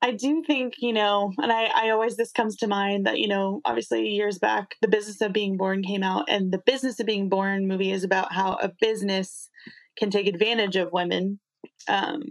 [0.00, 3.26] I do think, you know, and I, I always, this comes to mind that, you
[3.26, 7.06] know, obviously years back, The Business of Being Born came out, and The Business of
[7.06, 9.50] Being Born movie is about how a business
[9.98, 11.40] can take advantage of women
[11.88, 12.22] um,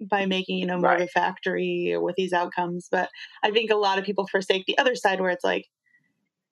[0.00, 1.02] by making, you know, more right.
[1.02, 2.88] of a factory with these outcomes.
[2.90, 3.08] But
[3.44, 5.66] I think a lot of people forsake the other side where it's like,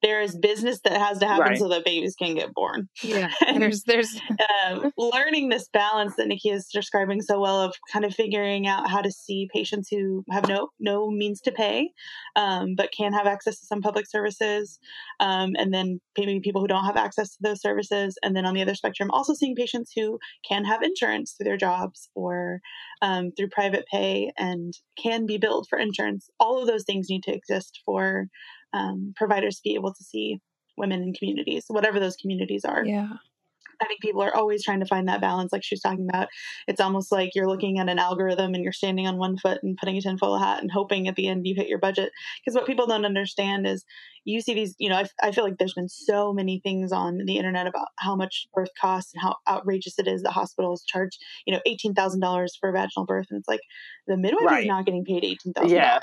[0.02, 1.58] there is business that has to happen right.
[1.58, 2.88] so that babies can get born.
[3.02, 4.20] Yeah, there's there's
[4.66, 8.90] um, learning this balance that Nikki is describing so well of kind of figuring out
[8.90, 11.90] how to see patients who have no no means to pay,
[12.36, 14.78] um, but can have access to some public services,
[15.20, 18.54] um, and then maybe people who don't have access to those services, and then on
[18.54, 22.60] the other spectrum, also seeing patients who can have insurance through their jobs or
[23.02, 26.28] um, through private pay and can be billed for insurance.
[26.40, 28.28] All of those things need to exist for
[28.72, 30.38] um, providers to be able to see
[30.76, 32.84] women in communities, whatever those communities are.
[32.84, 33.08] Yeah.
[33.82, 36.28] I think people are always trying to find that balance, like she was talking about.
[36.68, 39.76] It's almost like you're looking at an algorithm and you're standing on one foot and
[39.76, 42.12] putting a tinfoil hat and hoping at the end you hit your budget.
[42.44, 43.84] Because what people don't understand is
[44.24, 47.18] you see these, you know, I, I feel like there's been so many things on
[47.26, 51.18] the internet about how much birth costs and how outrageous it is that hospitals charge,
[51.46, 53.26] you know, $18,000 for a vaginal birth.
[53.30, 53.62] And it's like
[54.06, 54.62] the midwife right.
[54.62, 55.70] is not getting paid $18,000.
[55.70, 55.98] Yeah.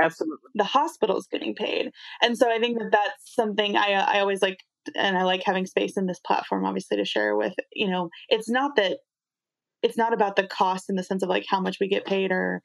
[0.00, 0.50] Absolutely.
[0.54, 1.90] The hospital is getting paid.
[2.22, 4.58] And so I think that that's something I, I always like
[4.96, 7.54] and I like having space in this platform, obviously, to share with.
[7.72, 8.98] You know, it's not that
[9.82, 12.30] it's not about the cost in the sense of like how much we get paid
[12.30, 12.62] or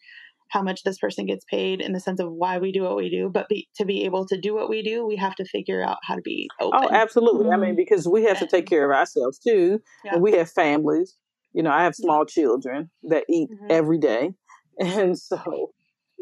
[0.50, 3.10] how much this person gets paid in the sense of why we do what we
[3.10, 5.84] do, but be, to be able to do what we do, we have to figure
[5.84, 6.90] out how to be oh, open.
[6.90, 7.46] Oh, absolutely.
[7.46, 7.54] Mm-hmm.
[7.54, 10.14] I mean, because we have to take care of ourselves too, yeah.
[10.14, 11.16] and we have families.
[11.54, 13.68] You know, I have small children that eat mm-hmm.
[13.70, 14.32] every day,
[14.80, 15.72] and so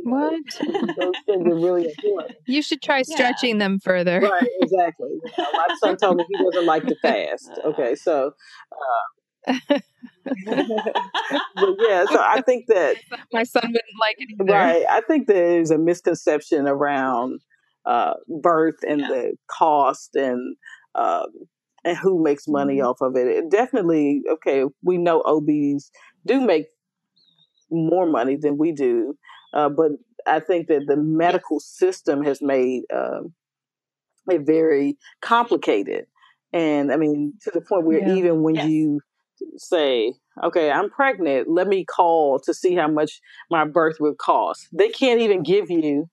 [0.05, 0.43] what?
[0.59, 2.37] Those things are really important.
[2.45, 3.65] You should try stretching yeah.
[3.65, 4.19] them further.
[4.19, 5.09] Right, exactly.
[5.09, 7.49] You know, my son told me he doesn't like to fast.
[7.65, 8.33] Okay, so.
[8.71, 9.83] Uh, but
[11.79, 12.97] yeah, so I think that
[13.33, 14.53] my son wouldn't like it either.
[14.53, 17.41] Right, I think there's a misconception around
[17.85, 19.07] uh, birth and yeah.
[19.07, 20.55] the cost and
[20.93, 21.27] um,
[21.83, 22.87] and who makes money mm-hmm.
[22.87, 23.27] off of it.
[23.27, 23.49] it.
[23.49, 25.91] Definitely, okay, we know OBs
[26.27, 26.67] do make
[27.71, 29.15] more money than we do,
[29.55, 29.93] uh, but
[30.27, 33.33] I think that the medical system has made um,
[34.29, 36.05] it very complicated.
[36.53, 38.15] And I mean, to the point where yeah.
[38.15, 38.67] even when yes.
[38.69, 39.01] you
[39.57, 40.13] say,
[40.43, 44.89] okay, I'm pregnant, let me call to see how much my birth would cost, they
[44.89, 46.09] can't even give you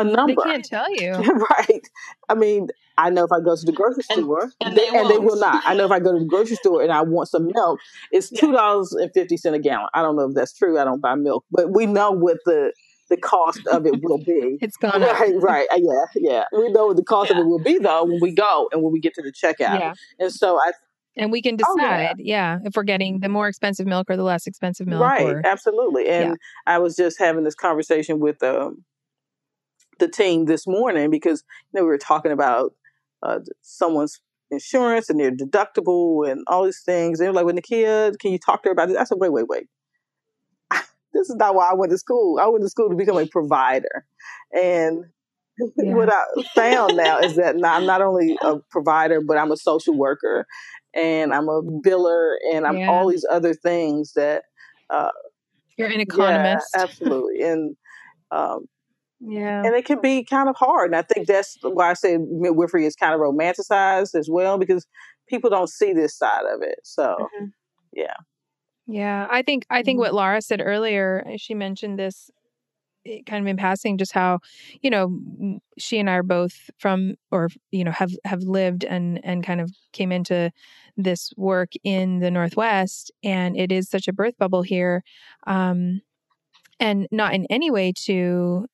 [0.00, 0.34] a number.
[0.44, 1.12] They can't tell you.
[1.12, 1.88] right.
[2.28, 5.18] I mean, I know if I go to the grocery store, and, they, and they,
[5.18, 5.62] will not.
[5.64, 7.78] I know if I go to the grocery store and I want some milk,
[8.10, 9.88] it's two dollars and fifty cent a gallon.
[9.94, 10.78] I don't know if that's true.
[10.78, 12.72] I don't buy milk, but we know what the
[13.08, 14.58] the cost of it will be.
[14.60, 15.42] it's gone right, up.
[15.42, 15.66] right.
[15.72, 16.44] Uh, yeah, yeah.
[16.52, 17.38] We know what the cost yeah.
[17.38, 19.78] of it will be though when we go and when we get to the checkout.
[19.78, 19.94] Yeah.
[20.18, 20.72] And so I
[21.16, 22.12] and we can decide, oh, yeah.
[22.18, 22.58] yeah.
[22.64, 25.02] if we're getting the more expensive milk or the less expensive milk.
[25.02, 26.08] Right, or, absolutely.
[26.08, 26.74] And yeah.
[26.74, 28.84] I was just having this conversation with um,
[29.98, 32.72] the team this morning because you know we were talking about
[33.22, 37.18] uh, someone's insurance and their deductible and all these things.
[37.18, 39.32] They were like, "Well, Nikia, can you talk to her about this?" I said, "Wait,
[39.32, 39.66] wait, wait.
[41.12, 42.38] this is not why I went to school.
[42.40, 44.04] I went to school to become a provider,
[44.52, 45.04] and."
[45.76, 45.92] Yeah.
[45.94, 46.22] what I
[46.54, 50.46] found now is that I'm not only a provider, but I'm a social worker
[50.94, 52.88] and I'm a biller and I'm yeah.
[52.88, 54.44] all these other things that
[54.88, 55.10] uh,
[55.76, 56.68] you're an economist.
[56.74, 57.42] Yeah, absolutely.
[57.42, 57.76] And
[58.30, 58.66] um,
[59.20, 59.62] yeah.
[59.64, 60.90] And it can be kind of hard.
[60.90, 64.86] And I think that's why I say midwifery is kind of romanticized as well because
[65.28, 66.78] people don't see this side of it.
[66.84, 67.46] So, mm-hmm.
[67.92, 68.14] yeah.
[68.86, 70.00] Yeah, I think I think mm-hmm.
[70.00, 72.30] what Laura said earlier, she mentioned this
[73.26, 74.38] kind of in passing just how
[74.82, 79.20] you know she and I are both from or you know have have lived and
[79.24, 80.50] and kind of came into
[80.96, 85.02] this work in the northwest and it is such a birth bubble here
[85.46, 86.00] um
[86.80, 88.66] and not in any way to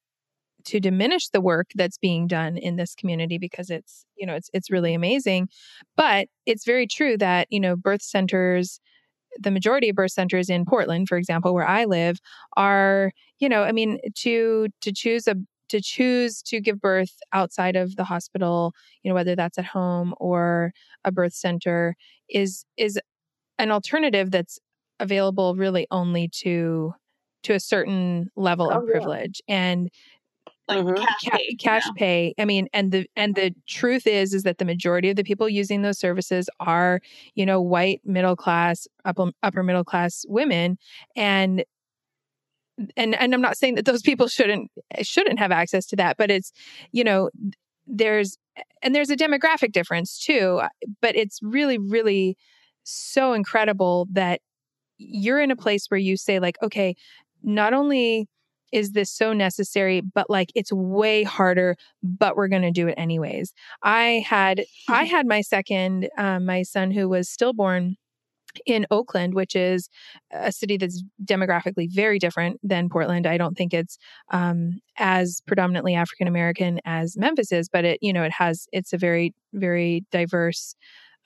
[0.65, 4.51] to diminish the work that's being done in this community because it's you know it's
[4.53, 5.49] it's really amazing
[5.97, 8.81] but it's very true that you know birth centers
[9.39, 12.19] the majority of birth centers in Portland for example where I live
[12.57, 15.37] are you know I mean to to choose a
[15.71, 18.73] to choose to give birth outside of the hospital
[19.03, 20.73] you know whether that's at home or
[21.05, 21.97] a birth center
[22.29, 22.99] is is
[23.59, 24.59] an alternative that's
[25.01, 26.95] available really only to
[27.43, 29.57] to a certain level oh, of privilege yeah.
[29.57, 29.91] and
[30.69, 31.03] like mm-hmm.
[31.03, 31.55] cash pay.
[31.57, 32.35] Cash pay.
[32.39, 35.49] I mean, and the and the truth is is that the majority of the people
[35.49, 37.01] using those services are,
[37.35, 40.79] you know, white middle class, upper upper middle class women,
[41.17, 41.65] and
[42.97, 44.71] and and I'm not saying that those people shouldn't
[45.03, 46.53] shouldn't have access to that, but it's,
[46.93, 47.31] you know,
[47.87, 48.39] there's
[48.83, 50.63] and there's a demographic difference too,
[51.03, 52.37] but it's really really
[52.85, 54.41] so incredible that
[54.99, 56.95] you're in a place where you say like, okay,
[57.43, 58.29] not only
[58.75, 62.95] is this so necessary but like it's way harder but we're going to do it
[62.99, 67.97] anyways i had i had my second um, my son who was stillborn
[68.67, 69.89] in Oakland, which is
[70.31, 73.27] a city that's demographically very different than Portland.
[73.27, 73.99] I don't think it's
[74.31, 78.93] um, as predominantly African American as Memphis is, but it, you know, it has, it's
[78.93, 80.75] a very, very diverse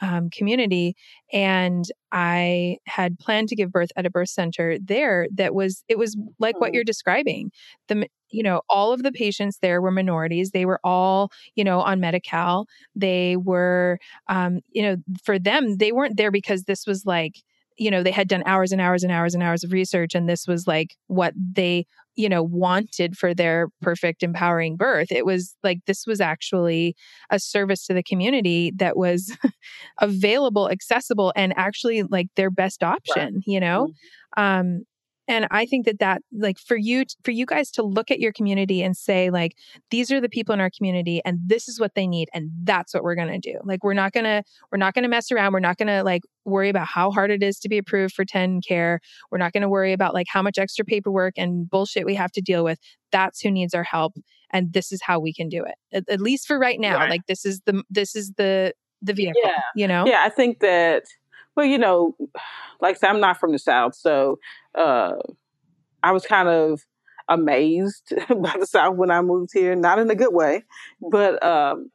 [0.00, 0.96] um, community.
[1.32, 5.98] And I had planned to give birth at a birth center there that was, it
[5.98, 6.61] was like oh.
[6.61, 7.50] what you're describing.
[7.88, 10.50] The, you know, all of the patients there were minorities.
[10.50, 12.66] They were all, you know, on Medi Cal.
[12.94, 17.37] They were, um, you know, for them, they weren't there because this was like,
[17.79, 20.29] you know, they had done hours and hours and hours and hours of research, and
[20.29, 25.12] this was like what they, you know, wanted for their perfect empowering birth.
[25.12, 26.96] It was like this was actually
[27.31, 29.37] a service to the community that was
[30.00, 33.44] available, accessible, and actually like their best option, right.
[33.46, 33.87] you know?
[34.37, 34.42] Mm-hmm.
[34.42, 34.85] Um,
[35.29, 38.33] and i think that that like for you for you guys to look at your
[38.33, 39.54] community and say like
[39.90, 42.94] these are the people in our community and this is what they need and that's
[42.94, 43.58] what we're going to do.
[43.64, 45.52] Like we're not going to we're not going to mess around.
[45.52, 48.24] We're not going to like worry about how hard it is to be approved for
[48.24, 48.98] TennCare.
[49.31, 52.33] We're not going to worry about like how much extra paperwork and bullshit we have
[52.33, 52.79] to deal with.
[53.12, 54.14] That's who needs our help
[54.50, 55.74] and this is how we can do it.
[55.92, 57.10] At, at least for right now right.
[57.10, 59.60] like this is the this is the the vehicle yeah.
[59.76, 60.04] you know?
[60.06, 61.04] Yeah i think that
[61.59, 62.15] well you know
[62.81, 64.38] like I said, I'm not from the South, so
[64.75, 65.15] uh,
[66.02, 66.81] I was kind of
[67.29, 70.65] amazed by the South when I moved here, not in a good way,
[71.00, 71.90] but um,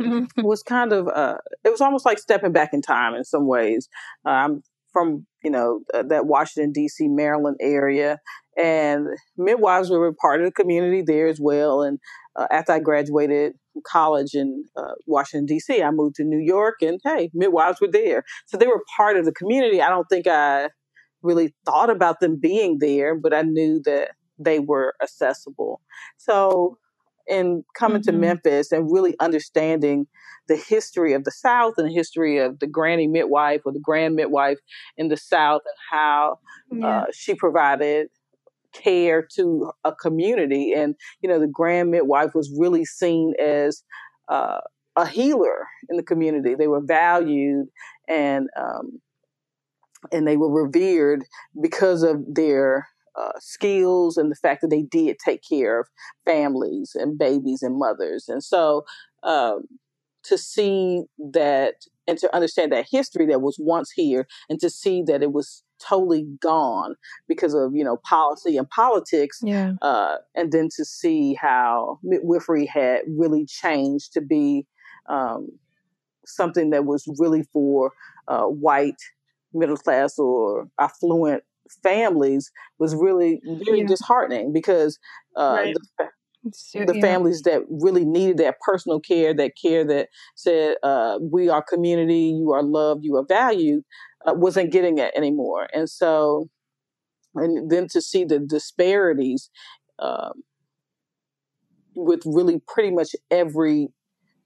[0.00, 0.42] mm-hmm.
[0.42, 3.88] was kind of uh, it was almost like stepping back in time in some ways.
[4.26, 7.08] Uh, I'm from you know uh, that Washington D.C.
[7.08, 8.18] Maryland area,
[8.62, 11.82] and midwives were part of the community there as well.
[11.82, 11.98] And
[12.36, 16.76] uh, after I graduated from college in uh, Washington D.C., I moved to New York,
[16.82, 19.80] and hey, midwives were there, so they were part of the community.
[19.80, 20.68] I don't think I
[21.22, 25.80] really thought about them being there, but I knew that they were accessible.
[26.16, 26.78] So,
[27.28, 28.10] in coming mm-hmm.
[28.10, 30.06] to Memphis and really understanding
[30.48, 34.16] the history of the South and the history of the granny midwife or the grand
[34.16, 34.58] midwife
[34.96, 36.38] in the South and how
[36.72, 36.86] yeah.
[36.86, 38.08] uh, she provided
[38.72, 40.72] care to a community.
[40.72, 43.82] And, you know, the grand midwife was really seen as
[44.28, 44.60] uh,
[44.96, 46.54] a healer in the community.
[46.54, 47.68] They were valued
[48.08, 49.00] and, um,
[50.12, 51.24] and they were revered
[51.60, 55.88] because of their uh, skills and the fact that they did take care of
[56.24, 58.26] families and babies and mothers.
[58.28, 58.84] And so
[59.22, 59.64] um,
[60.24, 61.74] to see that
[62.06, 65.62] and to understand that history that was once here and to see that it was
[65.86, 66.94] totally gone
[67.28, 69.72] because of you know policy and politics yeah.
[69.82, 74.66] uh, and then to see how midwifery had really changed to be
[75.08, 75.48] um,
[76.24, 77.92] something that was really for
[78.28, 79.00] uh, white
[79.52, 81.42] middle class or affluent
[81.82, 83.86] families was really very yeah.
[83.86, 84.98] disheartening because
[85.36, 85.76] uh, right.
[85.98, 87.00] the, the yeah.
[87.00, 92.34] families that really needed that personal care, that care that said, uh, "We are community.
[92.38, 93.04] You are loved.
[93.04, 93.84] You are valued,"
[94.26, 95.68] uh, wasn't getting it anymore.
[95.72, 96.48] And so,
[97.34, 99.50] and then to see the disparities
[99.98, 100.42] um,
[101.94, 103.88] with really pretty much every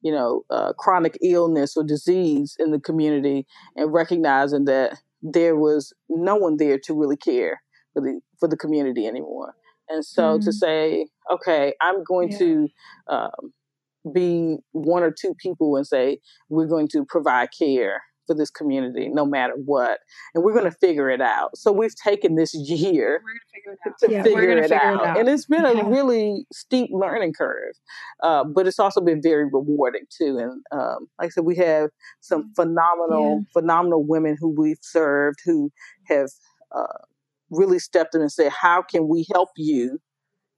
[0.02, 3.46] you know uh, chronic illness or disease in the community,
[3.76, 7.62] and recognizing that there was no one there to really care
[7.94, 9.54] for the for the community anymore.
[9.88, 10.44] And so mm-hmm.
[10.44, 12.38] to say, okay, I'm going yeah.
[12.38, 12.68] to
[13.08, 13.52] um,
[14.12, 19.08] be one or two people and say, we're going to provide care for this community
[19.12, 19.98] no matter what.
[20.34, 21.56] And we're going to figure it out.
[21.56, 23.22] So we've taken this year
[24.00, 24.94] to yeah, figure, it, figure out.
[25.00, 25.18] it, out.
[25.18, 25.80] And it's been yeah.
[25.80, 27.74] a really steep learning curve,
[28.22, 30.38] uh, but it's also been very rewarding too.
[30.38, 33.60] And um, like I said, we have some phenomenal, yeah.
[33.60, 35.70] phenomenal women who we've served who
[36.08, 36.28] have.
[36.74, 37.04] Uh,
[37.50, 40.00] really stepped in and said, How can we help you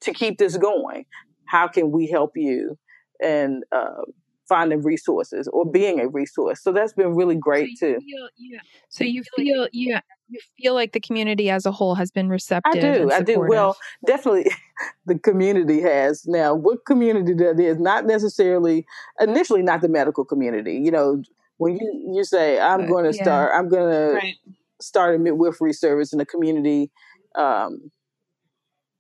[0.00, 1.04] to keep this going?
[1.46, 2.78] How can we help you?
[3.22, 4.02] And uh,
[4.48, 6.62] finding resources or being a resource.
[6.62, 8.00] So that's been really great so too.
[8.00, 8.60] Feel, yeah.
[8.88, 12.28] So you feel, like, yeah, you feel like the community as a whole has been
[12.28, 12.84] receptive.
[12.84, 13.10] I do.
[13.12, 13.40] I do.
[13.40, 13.76] Well,
[14.06, 14.50] definitely
[15.06, 16.26] the community has.
[16.26, 18.86] Now, what community that is, not necessarily,
[19.20, 20.74] initially not the medical community.
[20.74, 21.22] You know,
[21.58, 23.22] when you, you say, I'm going to yeah.
[23.22, 24.36] start, I'm going right.
[24.46, 26.90] to start a midwifery service in a community
[27.34, 27.90] um,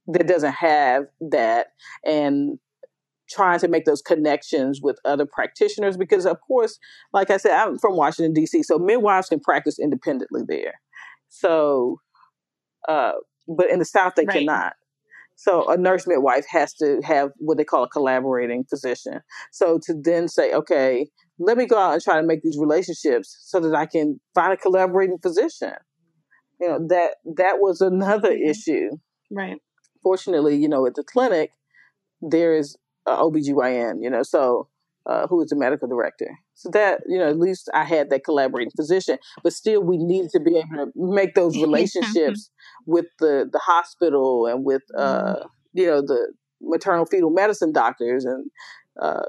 [0.06, 1.68] that doesn't have that
[2.04, 2.58] and
[3.28, 6.78] trying to make those connections with other practitioners because of course
[7.12, 10.74] like i said i'm from washington d.c so midwives can practice independently there
[11.28, 12.00] so
[12.88, 13.12] uh,
[13.48, 14.38] but in the south they right.
[14.38, 14.74] cannot
[15.38, 19.20] so a nurse midwife has to have what they call a collaborating physician
[19.52, 21.06] so to then say okay
[21.38, 24.52] let me go out and try to make these relationships so that I can find
[24.52, 25.74] a collaborating physician.
[26.60, 28.50] You know, that that was another mm-hmm.
[28.50, 28.90] issue.
[29.30, 29.58] Right.
[30.02, 31.50] Fortunately, you know, at the clinic,
[32.22, 32.76] there is
[33.06, 34.68] a OBGYN, you know, so
[35.06, 36.38] uh, who is the medical director.
[36.54, 40.30] So that, you know, at least I had that collaborating physician, but still we needed
[40.30, 42.50] to be able to make those relationships
[42.86, 45.46] with the, the hospital and with, uh, mm-hmm.
[45.74, 48.24] you know, the maternal fetal medicine doctors.
[48.24, 48.50] And,
[49.00, 49.26] uh,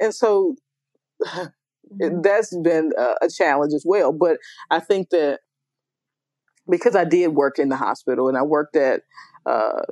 [0.00, 0.54] and so
[1.24, 2.20] mm-hmm.
[2.22, 4.12] that's been a, a challenge as well.
[4.12, 4.38] But
[4.70, 5.40] I think that
[6.70, 9.02] because I did work in the hospital and I worked at
[9.46, 9.82] uh,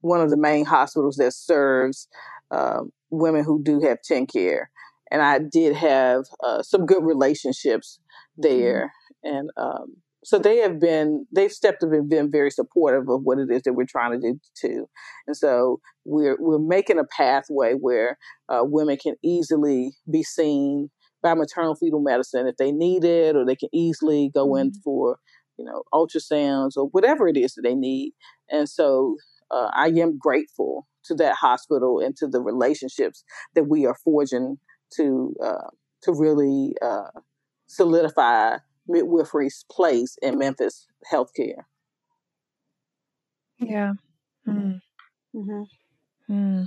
[0.00, 2.08] one of the main hospitals that serves
[2.50, 4.64] uh, women who do have TennCare,
[5.10, 7.98] and I did have uh, some good relationships
[8.36, 8.92] there,
[9.24, 9.36] mm-hmm.
[9.36, 13.38] and um, so they have been they've stepped up and been very supportive of what
[13.38, 14.88] it is that we're trying to do too
[15.26, 20.90] and so we're we're making a pathway where uh, women can easily be seen
[21.22, 24.80] by maternal fetal medicine if they need it or they can easily go in mm-hmm.
[24.84, 25.18] for
[25.58, 28.12] you know ultrasounds or whatever it is that they need
[28.50, 29.16] and so
[29.50, 33.24] uh, i am grateful to that hospital and to the relationships
[33.54, 34.58] that we are forging
[34.96, 35.68] to uh,
[36.02, 37.10] to really uh,
[37.66, 38.56] solidify
[38.88, 41.64] midwifery's place in Memphis healthcare.
[43.58, 43.92] Yeah.
[44.48, 44.80] Mm.
[45.34, 46.32] Mm-hmm.
[46.32, 46.66] Mm.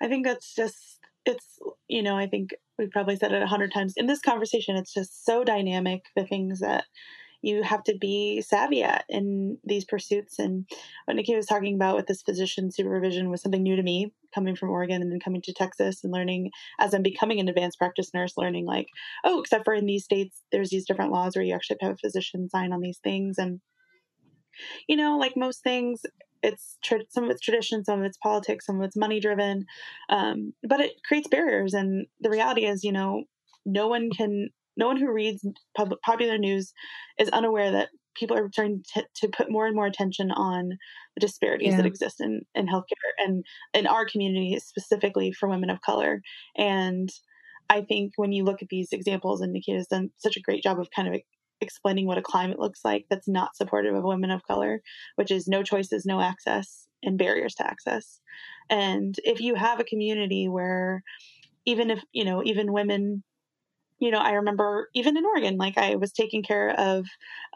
[0.00, 1.58] I think that's just, it's,
[1.88, 4.76] you know, I think we've probably said it a hundred times in this conversation.
[4.76, 6.84] It's just so dynamic, the things that
[7.42, 10.38] you have to be savvy at in these pursuits.
[10.38, 10.66] And
[11.04, 14.54] what Nikki was talking about with this physician supervision was something new to me coming
[14.54, 18.12] from Oregon and then coming to Texas and learning as I'm becoming an advanced practice
[18.12, 18.88] nurse, learning like,
[19.24, 21.96] oh, except for in these states, there's these different laws where you actually have a
[21.96, 23.38] physician sign on these things.
[23.38, 23.60] And,
[24.86, 26.02] you know, like most things,
[26.42, 29.64] it's tra- some of it's tradition, some of it's politics, some of it's money driven,
[30.10, 31.74] um, but it creates barriers.
[31.74, 33.24] And the reality is, you know,
[33.66, 34.50] no one can
[34.80, 36.72] no one who reads pub- popular news
[37.18, 40.70] is unaware that people are starting to, to, put more and more attention on
[41.14, 41.76] the disparities yeah.
[41.76, 46.20] that exist in, in healthcare and in our community specifically for women of color.
[46.56, 47.08] And
[47.68, 50.80] I think when you look at these examples, and Nikia's done such a great job
[50.80, 51.20] of kind of
[51.60, 54.80] explaining what a climate looks like that's not supportive of women of color,
[55.16, 58.20] which is no choices, no access, and barriers to access.
[58.70, 61.02] And if you have a community where
[61.66, 63.22] even if, you know, even women
[64.00, 67.06] you know, I remember even in Oregon, like I was taking care of,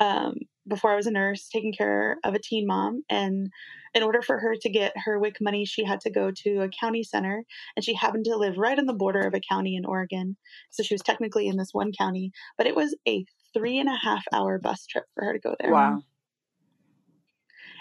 [0.01, 0.37] um,
[0.69, 3.03] before I was a nurse, taking care of a teen mom.
[3.09, 3.51] And
[3.95, 6.69] in order for her to get her WIC money, she had to go to a
[6.69, 7.45] county center.
[7.77, 10.37] And she happened to live right on the border of a county in Oregon.
[10.71, 13.25] So she was technically in this one county, but it was a
[13.55, 15.73] three and a half hour bus trip for her to go there.
[15.73, 16.03] Wow.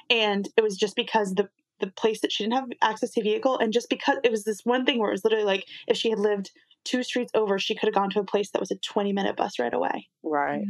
[0.10, 1.50] And it was just because the
[1.80, 4.46] the place that she didn't have access to a vehicle and just because it was
[4.46, 6.52] this one thing where it was literally like if she had lived
[6.84, 9.36] two streets over, she could have gone to a place that was a 20 minute
[9.36, 10.10] bus ride away.
[10.24, 10.66] Right.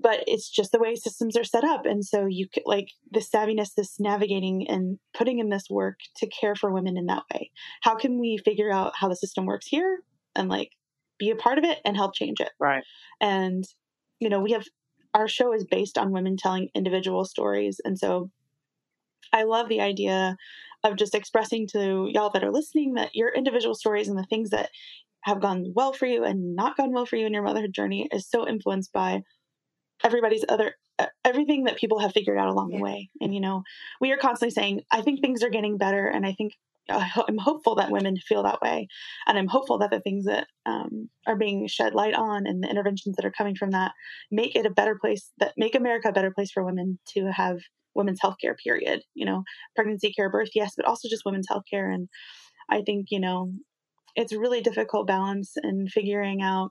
[0.00, 1.84] But it's just the way systems are set up.
[1.84, 6.28] And so you could like the savviness, this navigating and putting in this work to
[6.28, 7.50] care for women in that way.
[7.82, 10.00] How can we figure out how the system works here
[10.36, 10.70] and like
[11.18, 12.50] be a part of it and help change it?
[12.60, 12.84] Right.
[13.20, 13.64] And,
[14.20, 14.64] you know, we have
[15.14, 17.80] our show is based on women telling individual stories.
[17.84, 18.30] And so
[19.32, 20.36] I love the idea
[20.84, 24.50] of just expressing to y'all that are listening that your individual stories and the things
[24.50, 24.70] that
[25.22, 28.08] have gone well for you and not gone well for you in your motherhood journey
[28.12, 29.22] is so influenced by
[30.04, 30.74] everybody's other
[31.24, 33.08] everything that people have figured out along the way.
[33.20, 33.62] And you know
[34.00, 36.54] we are constantly saying i think things are getting better and i think
[36.90, 38.88] i'm hopeful that women feel that way
[39.26, 42.68] and i'm hopeful that the things that um, are being shed light on and the
[42.68, 43.92] interventions that are coming from that
[44.30, 47.58] make it a better place that make america a better place for women to have
[47.98, 49.42] women's healthcare period you know
[49.76, 51.92] pregnancy care birth yes but also just women's healthcare.
[51.92, 52.08] And
[52.70, 53.52] i think you know
[54.16, 56.70] it's a really difficult balance in figuring out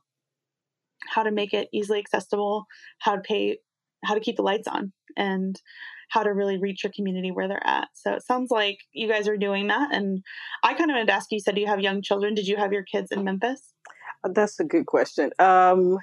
[1.07, 2.65] how to make it easily accessible
[2.99, 3.59] how to pay
[4.03, 5.61] how to keep the lights on and
[6.09, 7.89] how to really reach your community where they're at.
[7.93, 10.23] So it sounds like you guys are doing that and
[10.63, 12.34] i kind of wanted to ask you, you said do you have young children.
[12.34, 13.73] Did you have your kids in memphis?
[14.23, 15.32] That's a good question.
[15.39, 15.99] Um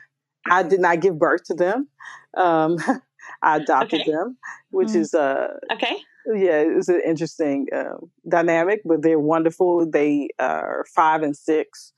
[0.50, 1.88] I did not give birth to them.
[2.36, 2.76] Um,
[3.42, 4.10] I adopted okay.
[4.10, 4.36] them,
[4.70, 4.96] which mm.
[4.96, 5.96] is uh okay.
[6.26, 9.88] Yeah, it's an interesting uh, dynamic, but they're wonderful.
[9.90, 11.92] They are five and six,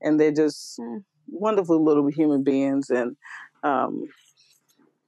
[0.00, 1.02] and they're just mm.
[1.26, 2.88] wonderful little human beings.
[2.88, 3.16] And
[3.64, 4.06] um,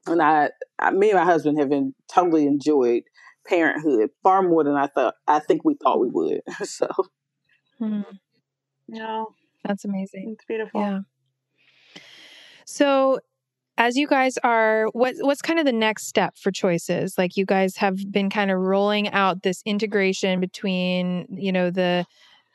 [0.07, 3.05] and I, I, me and my husband have been totally enjoyed
[3.47, 5.15] parenthood far more than I thought.
[5.29, 6.41] I think we thought we would.
[6.65, 6.89] so,
[7.81, 8.05] mm.
[8.89, 10.31] no, that's amazing.
[10.35, 10.81] It's beautiful.
[10.81, 11.01] Yeah.
[12.65, 13.21] So
[13.79, 17.19] as you guys are what what's kind of the next step for choices?
[17.19, 22.07] Like you guys have been kind of rolling out this integration between you know the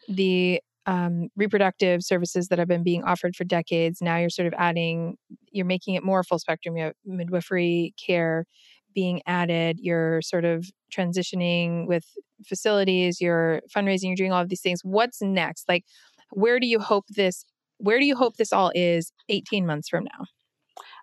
[0.07, 4.01] the um, reproductive services that have been being offered for decades.
[4.01, 5.17] Now you're sort of adding
[5.51, 6.75] you're making it more full spectrum.
[6.75, 8.45] You have midwifery care
[8.93, 9.79] being added.
[9.79, 12.05] You're sort of transitioning with
[12.45, 13.21] facilities.
[13.21, 14.05] You're fundraising.
[14.05, 14.81] You're doing all of these things.
[14.83, 15.69] What's next?
[15.69, 15.85] Like
[16.31, 17.45] where do you hope this
[17.77, 20.25] where do you hope this all is 18 months from now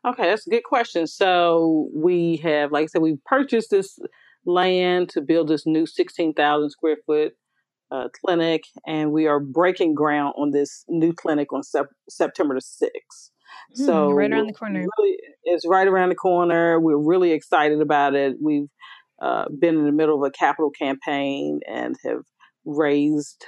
[0.07, 1.07] Okay, that's a good question.
[1.07, 3.99] So we have, like I said, we purchased this
[4.46, 7.32] land to build this new 16,000 square foot
[7.90, 12.61] uh, clinic, and we are breaking ground on this new clinic on sep- September the
[12.61, 13.30] 6th.
[13.76, 14.86] Mm, so right around the corner.
[14.99, 16.78] Really, it's right around the corner.
[16.78, 18.36] We're really excited about it.
[18.40, 18.68] We've
[19.20, 22.22] uh, been in the middle of a capital campaign and have
[22.64, 23.44] raised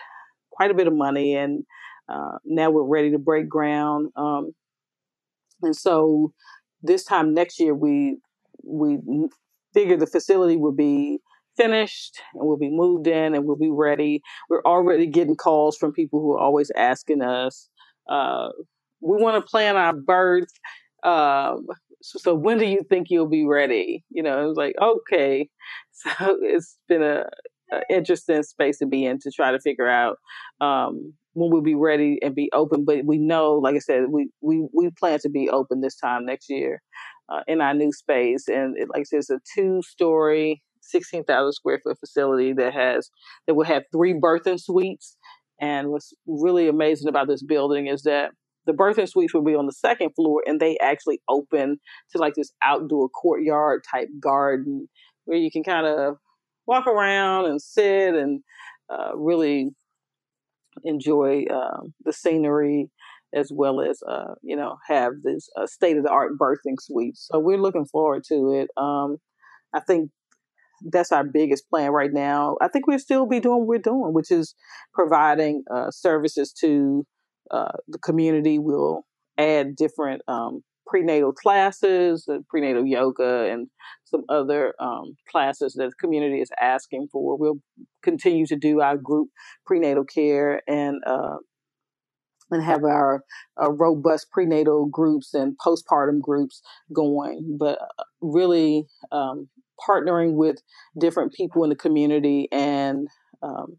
[0.50, 1.64] quite a bit of money, and
[2.08, 4.10] uh, now we're ready to break ground.
[4.16, 4.52] Um,
[5.62, 6.32] and so
[6.82, 8.18] this time next year, we
[8.64, 8.98] we
[9.74, 11.18] figure the facility will be
[11.56, 14.22] finished and we'll be moved in and we'll be ready.
[14.48, 17.68] We're already getting calls from people who are always asking us,
[18.08, 18.48] uh,
[19.00, 20.48] we want to plan our birth.
[21.02, 21.66] Um,
[22.02, 24.04] so, so, when do you think you'll be ready?
[24.10, 25.48] You know, it was like, okay.
[25.92, 27.26] So it's been a
[27.88, 30.16] interesting space to be in to try to figure out
[30.60, 32.84] um, when we'll be ready and be open.
[32.84, 36.26] But we know, like I said, we we we plan to be open this time
[36.26, 36.82] next year
[37.28, 41.24] uh, in our new space, and it, like I said, it's a two story, sixteen
[41.24, 43.10] thousand square foot facility that has
[43.46, 45.16] that will have three birthing suites.
[45.60, 48.30] And what's really amazing about this building is that
[48.66, 51.78] the birthing suites will be on the second floor, and they actually open
[52.12, 54.88] to like this outdoor courtyard type garden
[55.26, 56.16] where you can kind of
[56.70, 58.42] walk around and sit and
[58.88, 59.70] uh, really
[60.84, 62.88] enjoy um, the scenery
[63.34, 67.16] as well as uh, you know have this uh, state of the art birthing suite.
[67.16, 68.70] So we're looking forward to it.
[68.80, 69.18] Um,
[69.74, 70.10] I think
[70.92, 72.56] that's our biggest plan right now.
[72.60, 74.54] I think we'll still be doing what we're doing, which is
[74.94, 77.04] providing uh, services to
[77.50, 78.58] uh, the community.
[78.58, 79.04] We'll
[79.36, 83.68] add different um, prenatal classes, uh, prenatal yoga, and
[84.04, 87.38] some other um, classes that the community is asking for.
[87.38, 87.60] We'll
[88.02, 89.28] continue to do our group
[89.64, 91.36] prenatal care and uh,
[92.50, 93.22] and have our
[93.62, 96.60] uh, robust prenatal groups and postpartum groups
[96.92, 97.56] going.
[97.58, 99.48] But uh, really um,
[99.88, 100.56] partnering with
[100.98, 103.06] different people in the community and
[103.42, 103.78] um,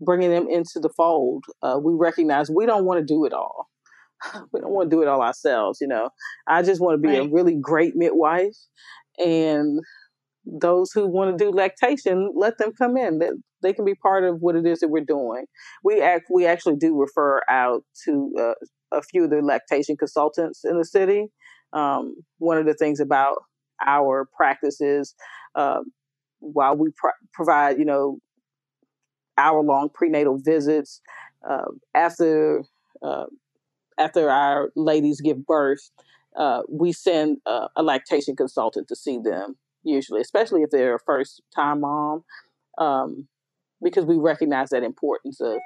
[0.00, 1.44] bringing them into the fold.
[1.62, 3.68] Uh, we recognize we don't want to do it all.
[4.52, 6.10] we don't want to do it all ourselves, you know.
[6.46, 7.26] I just want to be right.
[7.26, 8.56] a really great midwife
[9.18, 9.80] and
[10.44, 13.18] those who want to do lactation, let them come in.
[13.18, 15.46] That they can be part of what it is that we're doing.
[15.84, 18.54] We act we actually do refer out to uh,
[18.92, 21.26] a few of the lactation consultants in the city.
[21.72, 23.42] Um, one of the things about
[23.86, 25.14] our practices,
[25.54, 25.80] uh,
[26.38, 26.90] while we
[27.34, 28.18] provide, you know,
[29.36, 31.00] hour long prenatal visits
[31.48, 32.64] uh, after
[33.02, 33.26] uh,
[33.98, 35.90] after our ladies give birth,
[36.36, 41.00] uh, we send uh, a lactation consultant to see them usually, especially if they're a
[41.00, 42.24] first time mom,
[42.78, 43.26] um,
[43.82, 45.58] because we recognize that importance of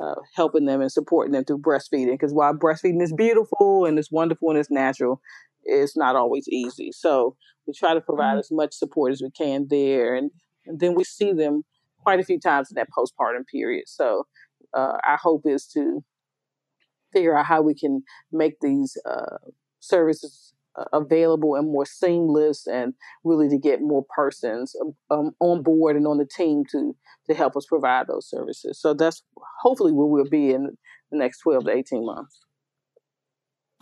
[0.00, 2.12] uh, helping them and supporting them through breastfeeding.
[2.12, 5.20] Because while breastfeeding is beautiful and it's wonderful and it's natural,
[5.64, 6.92] it's not always easy.
[6.92, 7.36] So
[7.66, 8.38] we try to provide mm-hmm.
[8.38, 10.30] as much support as we can there, and,
[10.66, 11.62] and, then we see them
[12.02, 13.84] quite a few times in that postpartum period.
[13.86, 14.26] So
[14.74, 16.02] uh, our hope is to
[17.12, 18.02] figure out how we can
[18.32, 19.36] make these uh,
[19.80, 22.94] services uh, available and more seamless and
[23.24, 26.94] really to get more persons um, um, on board and on the team to
[27.28, 28.80] to help us provide those services.
[28.80, 29.22] So that's
[29.60, 30.76] hopefully where we'll be in
[31.10, 32.40] the next 12 to 18 months.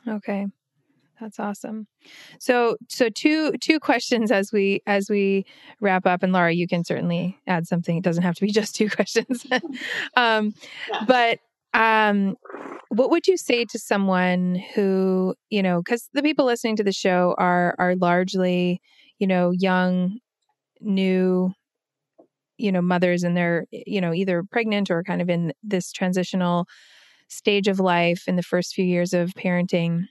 [0.09, 0.47] Okay.
[1.21, 1.87] That's awesome.
[2.39, 5.47] So so two two questions as we as we
[5.81, 7.97] wrap up and laura you can certainly add something.
[7.97, 9.47] It doesn't have to be just two questions.
[10.17, 10.55] Um
[11.07, 11.41] but
[11.77, 12.37] um
[12.91, 16.93] what would you say to someone who, you know, because the people listening to the
[16.93, 18.81] show are are largely,
[19.21, 20.19] you know, young,
[20.81, 21.53] new,
[22.59, 26.67] you know, mothers and they're, you know, either pregnant or kind of in this transitional
[27.29, 30.05] stage of life in the first few years of parenting.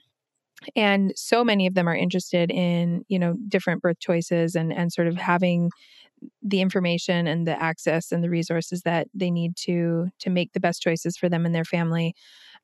[0.76, 4.92] And so many of them are interested in you know different birth choices and and
[4.92, 5.70] sort of having
[6.42, 10.60] the information and the access and the resources that they need to to make the
[10.60, 12.14] best choices for them and their family.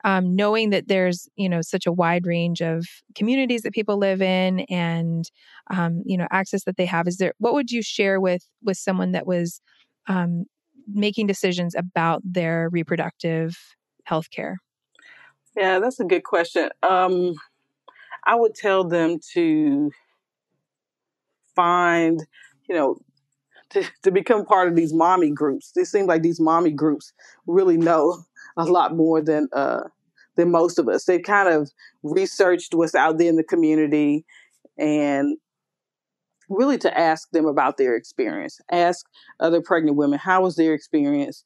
[0.05, 2.84] Um, knowing that there's you know such a wide range of
[3.14, 5.30] communities that people live in and
[5.70, 8.76] um, you know access that they have is there what would you share with with
[8.76, 9.61] someone that was
[10.09, 10.44] um,
[10.88, 13.57] making decisions about their reproductive
[14.05, 14.59] health care
[15.57, 16.68] yeah that's a good question.
[16.82, 17.34] Um,
[18.24, 19.92] i would tell them to
[21.55, 22.26] find
[22.68, 22.96] you know
[23.72, 25.72] to, to become part of these mommy groups.
[25.76, 27.12] It seems like these mommy groups
[27.46, 28.22] really know
[28.56, 29.82] a lot more than uh,
[30.36, 31.04] than most of us.
[31.04, 31.70] They've kind of
[32.02, 34.24] researched what's out there in the community
[34.78, 35.36] and
[36.48, 38.60] really to ask them about their experience.
[38.70, 39.06] Ask
[39.40, 41.44] other pregnant women how was their experience?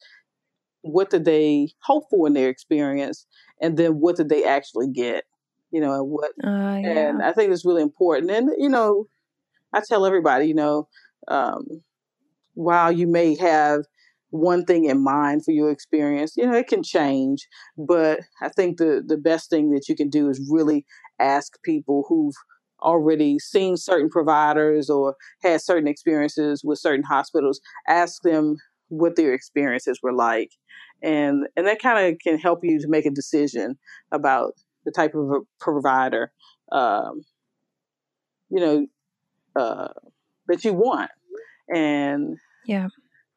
[0.83, 3.27] What did they hope for in their experience?
[3.61, 5.25] And then what did they actually get?
[5.73, 7.09] You know, and what uh, yeah.
[7.09, 8.31] and I think it's really important.
[8.31, 9.07] And you know,
[9.73, 10.89] I tell everybody, you know,
[11.29, 11.83] um,
[12.57, 13.83] while you may have
[14.31, 17.47] one thing in mind for your experience, you know, it can change.
[17.79, 20.85] But I think the the best thing that you can do is really
[21.21, 22.35] ask people who've
[22.83, 28.57] already seen certain providers or had certain experiences with certain hospitals, ask them
[28.89, 30.51] what their experiences were like.
[31.03, 33.79] And and that kind of can help you to make a decision
[34.13, 34.55] about
[34.85, 36.33] the type of provider
[36.73, 37.23] um,
[38.51, 38.87] you know,
[39.57, 39.89] uh,
[40.49, 41.11] that you want.
[41.75, 42.37] And
[42.67, 42.89] yeah.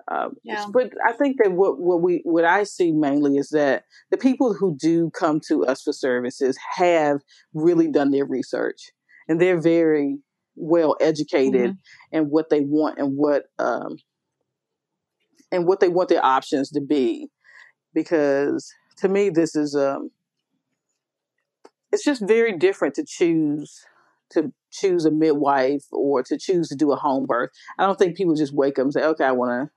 [0.10, 0.66] Um, yeah.
[0.72, 4.56] But I think that what, what we what I see mainly is that the people
[4.56, 7.20] who do come to us for services have
[7.54, 8.92] really done their research
[9.28, 10.18] and they're very
[10.56, 12.18] well educated mm-hmm.
[12.18, 13.98] in what they want and what um,
[15.52, 17.28] and what they want their options to be.
[17.94, 20.10] Because to me, this is um,
[21.92, 23.86] it's just very different to choose
[24.32, 27.50] to choose a midwife or to choose to do a home birth.
[27.78, 29.70] I don't think people just wake up and say, "Okay, I want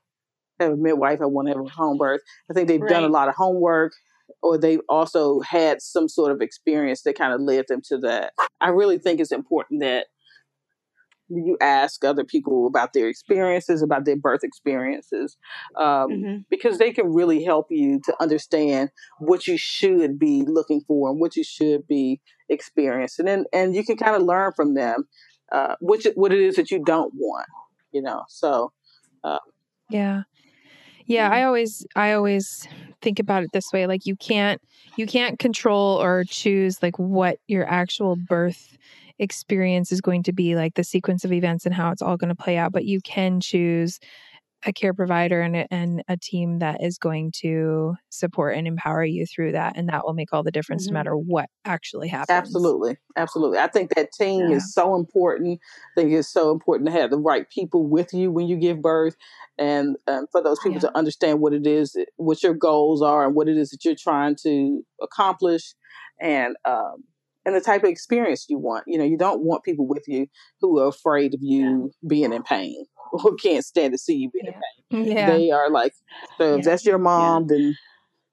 [0.59, 1.21] to have a midwife.
[1.21, 2.89] I want to have a home birth." I think they've right.
[2.89, 3.93] done a lot of homework,
[4.41, 8.33] or they've also had some sort of experience that kind of led them to that.
[8.61, 10.07] I really think it's important that
[11.29, 15.37] you ask other people about their experiences, about their birth experiences,
[15.79, 16.37] um, mm-hmm.
[16.49, 18.89] because they can really help you to understand
[19.19, 22.21] what you should be looking for and what you should be
[22.53, 25.07] experiencing, and then and you can kind of learn from them
[25.53, 27.47] uh, which what it is that you don't want,
[27.91, 28.23] you know.
[28.27, 28.71] So,
[29.23, 29.39] uh,
[29.89, 30.23] yeah,
[31.05, 31.29] yeah.
[31.29, 32.67] I always I always
[33.01, 34.61] think about it this way: like you can't
[34.97, 38.77] you can't control or choose like what your actual birth
[39.19, 42.35] experience is going to be like the sequence of events and how it's all going
[42.35, 43.99] to play out but you can choose
[44.65, 49.03] a care provider and a, and a team that is going to support and empower
[49.03, 50.93] you through that and that will make all the difference mm-hmm.
[50.93, 54.55] no matter what actually happens absolutely absolutely i think that team yeah.
[54.57, 55.59] is so important
[55.95, 58.81] i think it's so important to have the right people with you when you give
[58.81, 59.15] birth
[59.57, 60.79] and um, for those people yeah.
[60.79, 63.95] to understand what it is what your goals are and what it is that you're
[63.95, 65.73] trying to accomplish
[66.21, 67.03] and um,
[67.45, 68.85] and the type of experience you want.
[68.87, 70.27] You know, you don't want people with you
[70.61, 72.09] who are afraid of you yeah.
[72.09, 74.97] being in pain or can't stand to see you being yeah.
[74.97, 75.17] in pain.
[75.17, 75.29] Yeah.
[75.29, 75.93] They are like,
[76.37, 77.75] so if that's your mom, then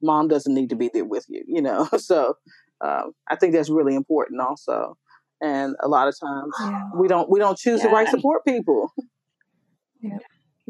[0.02, 1.88] mom doesn't need to be there with you, you know?
[1.98, 2.34] So
[2.82, 4.96] um, I think that's really important also.
[5.42, 6.54] And a lot of times
[6.96, 8.92] we don't, we don't choose the right support people.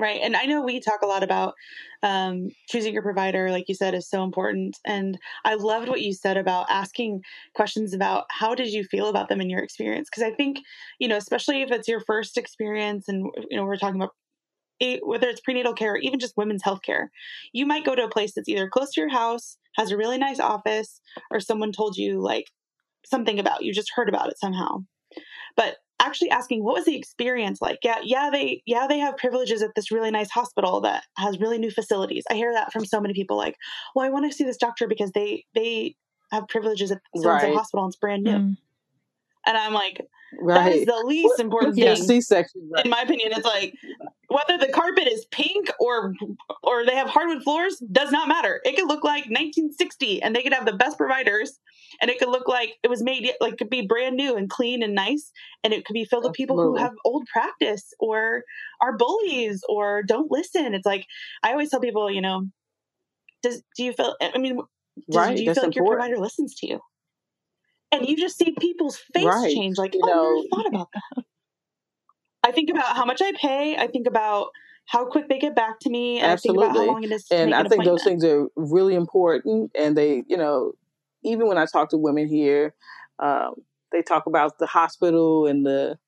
[0.00, 0.20] Right.
[0.22, 1.54] And I know we talk a lot about
[2.02, 4.78] um, choosing your provider, like you said, is so important.
[4.86, 7.20] And I loved what you said about asking
[7.54, 10.08] questions about how did you feel about them in your experience?
[10.08, 10.60] Because I think,
[10.98, 14.14] you know, especially if it's your first experience and, you know, we're talking about
[14.80, 17.10] it, whether it's prenatal care or even just women's health care,
[17.52, 20.18] you might go to a place that's either close to your house, has a really
[20.18, 22.46] nice office, or someone told you like
[23.06, 24.78] something about you just heard about it somehow.
[25.56, 29.62] But actually asking what was the experience like yeah yeah they yeah they have privileges
[29.62, 33.00] at this really nice hospital that has really new facilities i hear that from so
[33.00, 33.56] many people like
[33.94, 35.94] well i want to see this doctor because they they
[36.32, 37.54] have privileges at so right.
[37.54, 38.56] hospital and it's brand new mm.
[39.46, 40.00] and i'm like
[40.40, 40.64] right.
[40.64, 42.84] that is the least important thing c-section right.
[42.84, 43.74] in my opinion it's like
[44.30, 46.14] whether the carpet is pink or
[46.62, 50.42] or they have hardwood floors does not matter it could look like 1960 and they
[50.42, 51.58] could have the best providers
[52.00, 54.82] and it could look like it was made like could be brand new and clean
[54.82, 55.32] and nice
[55.64, 58.44] and it could be filled with people who have old practice or
[58.80, 61.06] are bullies or don't listen it's like
[61.42, 62.46] i always tell people you know
[63.42, 64.56] does do you feel i mean
[65.10, 65.74] does, right, do you feel like important.
[65.74, 66.80] your provider listens to you
[67.90, 69.52] and you just see people's face right.
[69.52, 71.24] change like you oh, know, I never thought about that
[72.42, 74.48] i think about how much i pay i think about
[74.86, 76.64] how quick they get back to me and Absolutely.
[76.64, 79.70] I think about how long it is and i think those things are really important
[79.78, 80.72] and they you know
[81.22, 82.74] even when I talk to women here,
[83.18, 83.54] um,
[83.92, 85.98] they talk about the hospital and the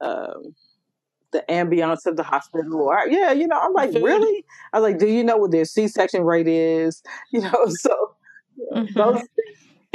[0.00, 0.54] um,
[1.32, 2.82] the ambiance of the hospital.
[2.82, 4.44] Or yeah, you know, I'm like, really?
[4.72, 7.02] I was like, do you know what their C-section rate is?
[7.32, 8.14] You know, so
[8.74, 8.98] mm-hmm.
[8.98, 9.22] those.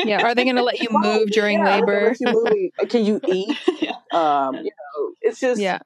[0.03, 2.15] Yeah, are they going to let you move during yeah, labor?
[2.19, 3.57] You Can you eat?
[3.81, 3.91] yeah.
[4.11, 5.79] Um, you know, it's just yeah.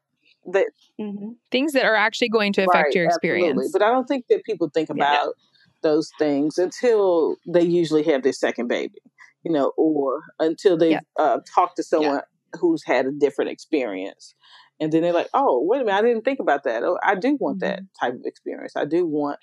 [0.51, 0.66] That,
[0.99, 1.34] mm-hmm.
[1.51, 3.51] things that are actually going to affect right, your experience.
[3.51, 3.70] Absolutely.
[3.74, 5.36] But I don't think that people think about
[5.84, 9.01] those things until they usually have their second baby,
[9.43, 11.01] you know, or until they yeah.
[11.20, 12.59] uh, talk to someone yeah.
[12.59, 14.34] who's had a different experience.
[14.80, 16.84] And then they're like, oh, wait a minute, I didn't think about that.
[16.84, 18.05] Oh, I do want that mm-hmm.
[18.05, 18.74] type of experience.
[18.76, 19.39] I do want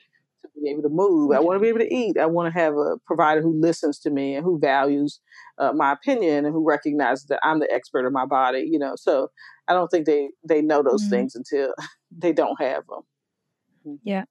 [0.54, 1.32] to be able to move.
[1.32, 2.18] I want to be able to eat.
[2.18, 5.20] I want to have a provider who listens to me and who values
[5.58, 8.94] uh, my opinion and who recognizes that I'm the expert of my body, you know.
[8.96, 9.30] So
[9.68, 11.10] I don't think they, they know those mm-hmm.
[11.10, 11.74] things until
[12.16, 13.98] they don't have them.
[14.02, 14.24] Yeah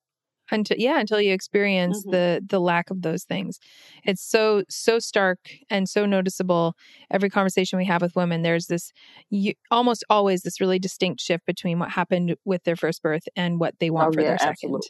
[0.52, 2.12] until yeah until you experience mm-hmm.
[2.12, 3.60] the the lack of those things
[4.04, 5.40] it's so so stark
[5.70, 6.76] and so noticeable
[7.12, 8.92] every conversation we have with women there's this
[9.30, 13.60] you, almost always this really distinct shift between what happened with their first birth and
[13.60, 14.88] what they want oh, for yeah, their second absolutely.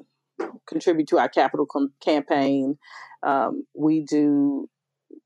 [0.68, 2.78] contribute to our capital com- campaign.
[3.24, 4.70] Um, we do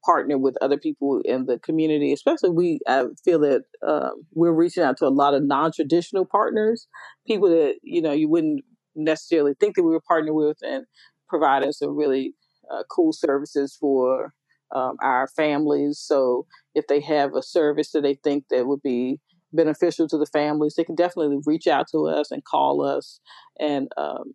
[0.06, 4.84] partner with other people in the community, especially we I feel that uh, we're reaching
[4.84, 6.88] out to a lot of non-traditional partners,
[7.28, 8.64] people that you know you wouldn't
[8.96, 10.86] necessarily think that we were partnered with, and
[11.28, 12.34] providing some really
[12.72, 14.34] uh, cool services for
[14.76, 15.98] um, our families.
[16.00, 16.46] So
[16.76, 19.20] if they have a service that they think that would be
[19.54, 23.20] beneficial to the families, they can definitely reach out to us and call us
[23.60, 24.34] and um,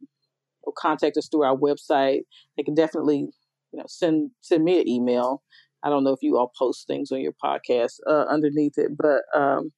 [0.77, 2.23] contact us through our website.
[2.57, 3.29] They can definitely,
[3.73, 5.43] you know, send send me an email.
[5.83, 9.23] I don't know if you all post things on your podcast uh, underneath it, but
[9.39, 9.73] um,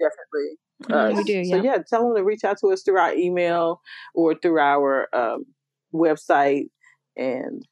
[0.00, 0.58] definitely.
[0.90, 1.56] Uh, we do, yeah.
[1.56, 3.80] So yeah, tell them to reach out to us through our email
[4.14, 5.46] or through our um,
[5.94, 6.66] website,
[7.16, 7.62] and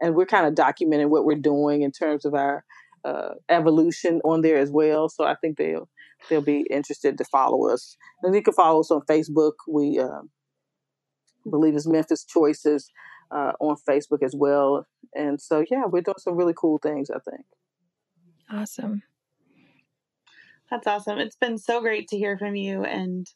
[0.00, 2.64] and we're kind of documenting what we're doing in terms of our
[3.04, 5.08] uh, evolution on there as well.
[5.08, 5.88] So I think they'll
[6.28, 7.96] they'll be interested to follow us.
[8.22, 9.52] And you can follow us on Facebook.
[9.66, 10.22] We uh,
[11.48, 12.90] believe it's Memphis Choices
[13.30, 14.86] uh, on Facebook as well.
[15.14, 17.46] And so, yeah, we're doing some really cool things, I think.
[18.50, 19.02] Awesome.
[20.70, 21.18] That's awesome.
[21.18, 23.26] It's been so great to hear from you and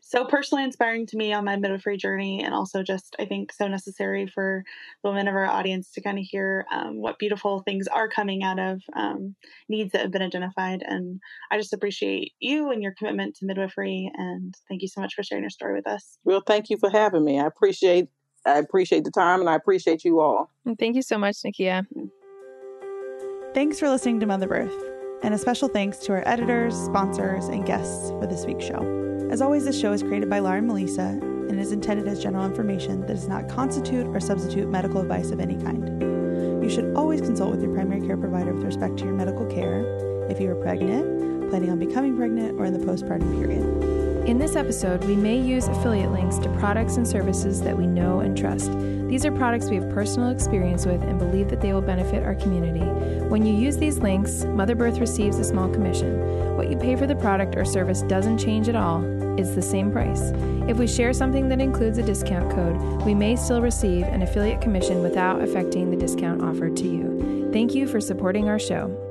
[0.00, 3.68] so personally inspiring to me on my midwifery journey, and also just I think so
[3.68, 4.64] necessary for
[5.02, 8.42] the women of our audience to kind of hear um, what beautiful things are coming
[8.42, 9.34] out of um,
[9.68, 10.82] needs that have been identified.
[10.86, 11.20] And
[11.50, 15.22] I just appreciate you and your commitment to midwifery, and thank you so much for
[15.22, 16.18] sharing your story with us.
[16.24, 17.38] Well, thank you for having me.
[17.38, 18.08] I appreciate
[18.46, 20.50] I appreciate the time, and I appreciate you all.
[20.78, 21.86] thank you so much, Nikia.
[23.52, 24.74] Thanks for listening to Mother Birth,
[25.22, 28.99] and a special thanks to our editors, sponsors, and guests for this week's show.
[29.30, 32.44] As always, this show is created by Laura and Melissa and is intended as general
[32.44, 36.02] information that does not constitute or substitute medical advice of any kind.
[36.60, 39.84] You should always consult with your primary care provider with respect to your medical care
[40.28, 44.00] if you are pregnant, planning on becoming pregnant, or in the postpartum period.
[44.28, 48.20] In this episode, we may use affiliate links to products and services that we know
[48.20, 48.72] and trust.
[49.08, 52.34] These are products we have personal experience with and believe that they will benefit our
[52.34, 52.84] community.
[53.28, 56.56] When you use these links, Mother Birth receives a small commission.
[56.56, 59.00] What you pay for the product or service doesn't change at all,
[59.40, 60.30] it's the same price.
[60.68, 64.60] If we share something that includes a discount code, we may still receive an affiliate
[64.60, 67.50] commission without affecting the discount offered to you.
[67.52, 69.09] Thank you for supporting our show.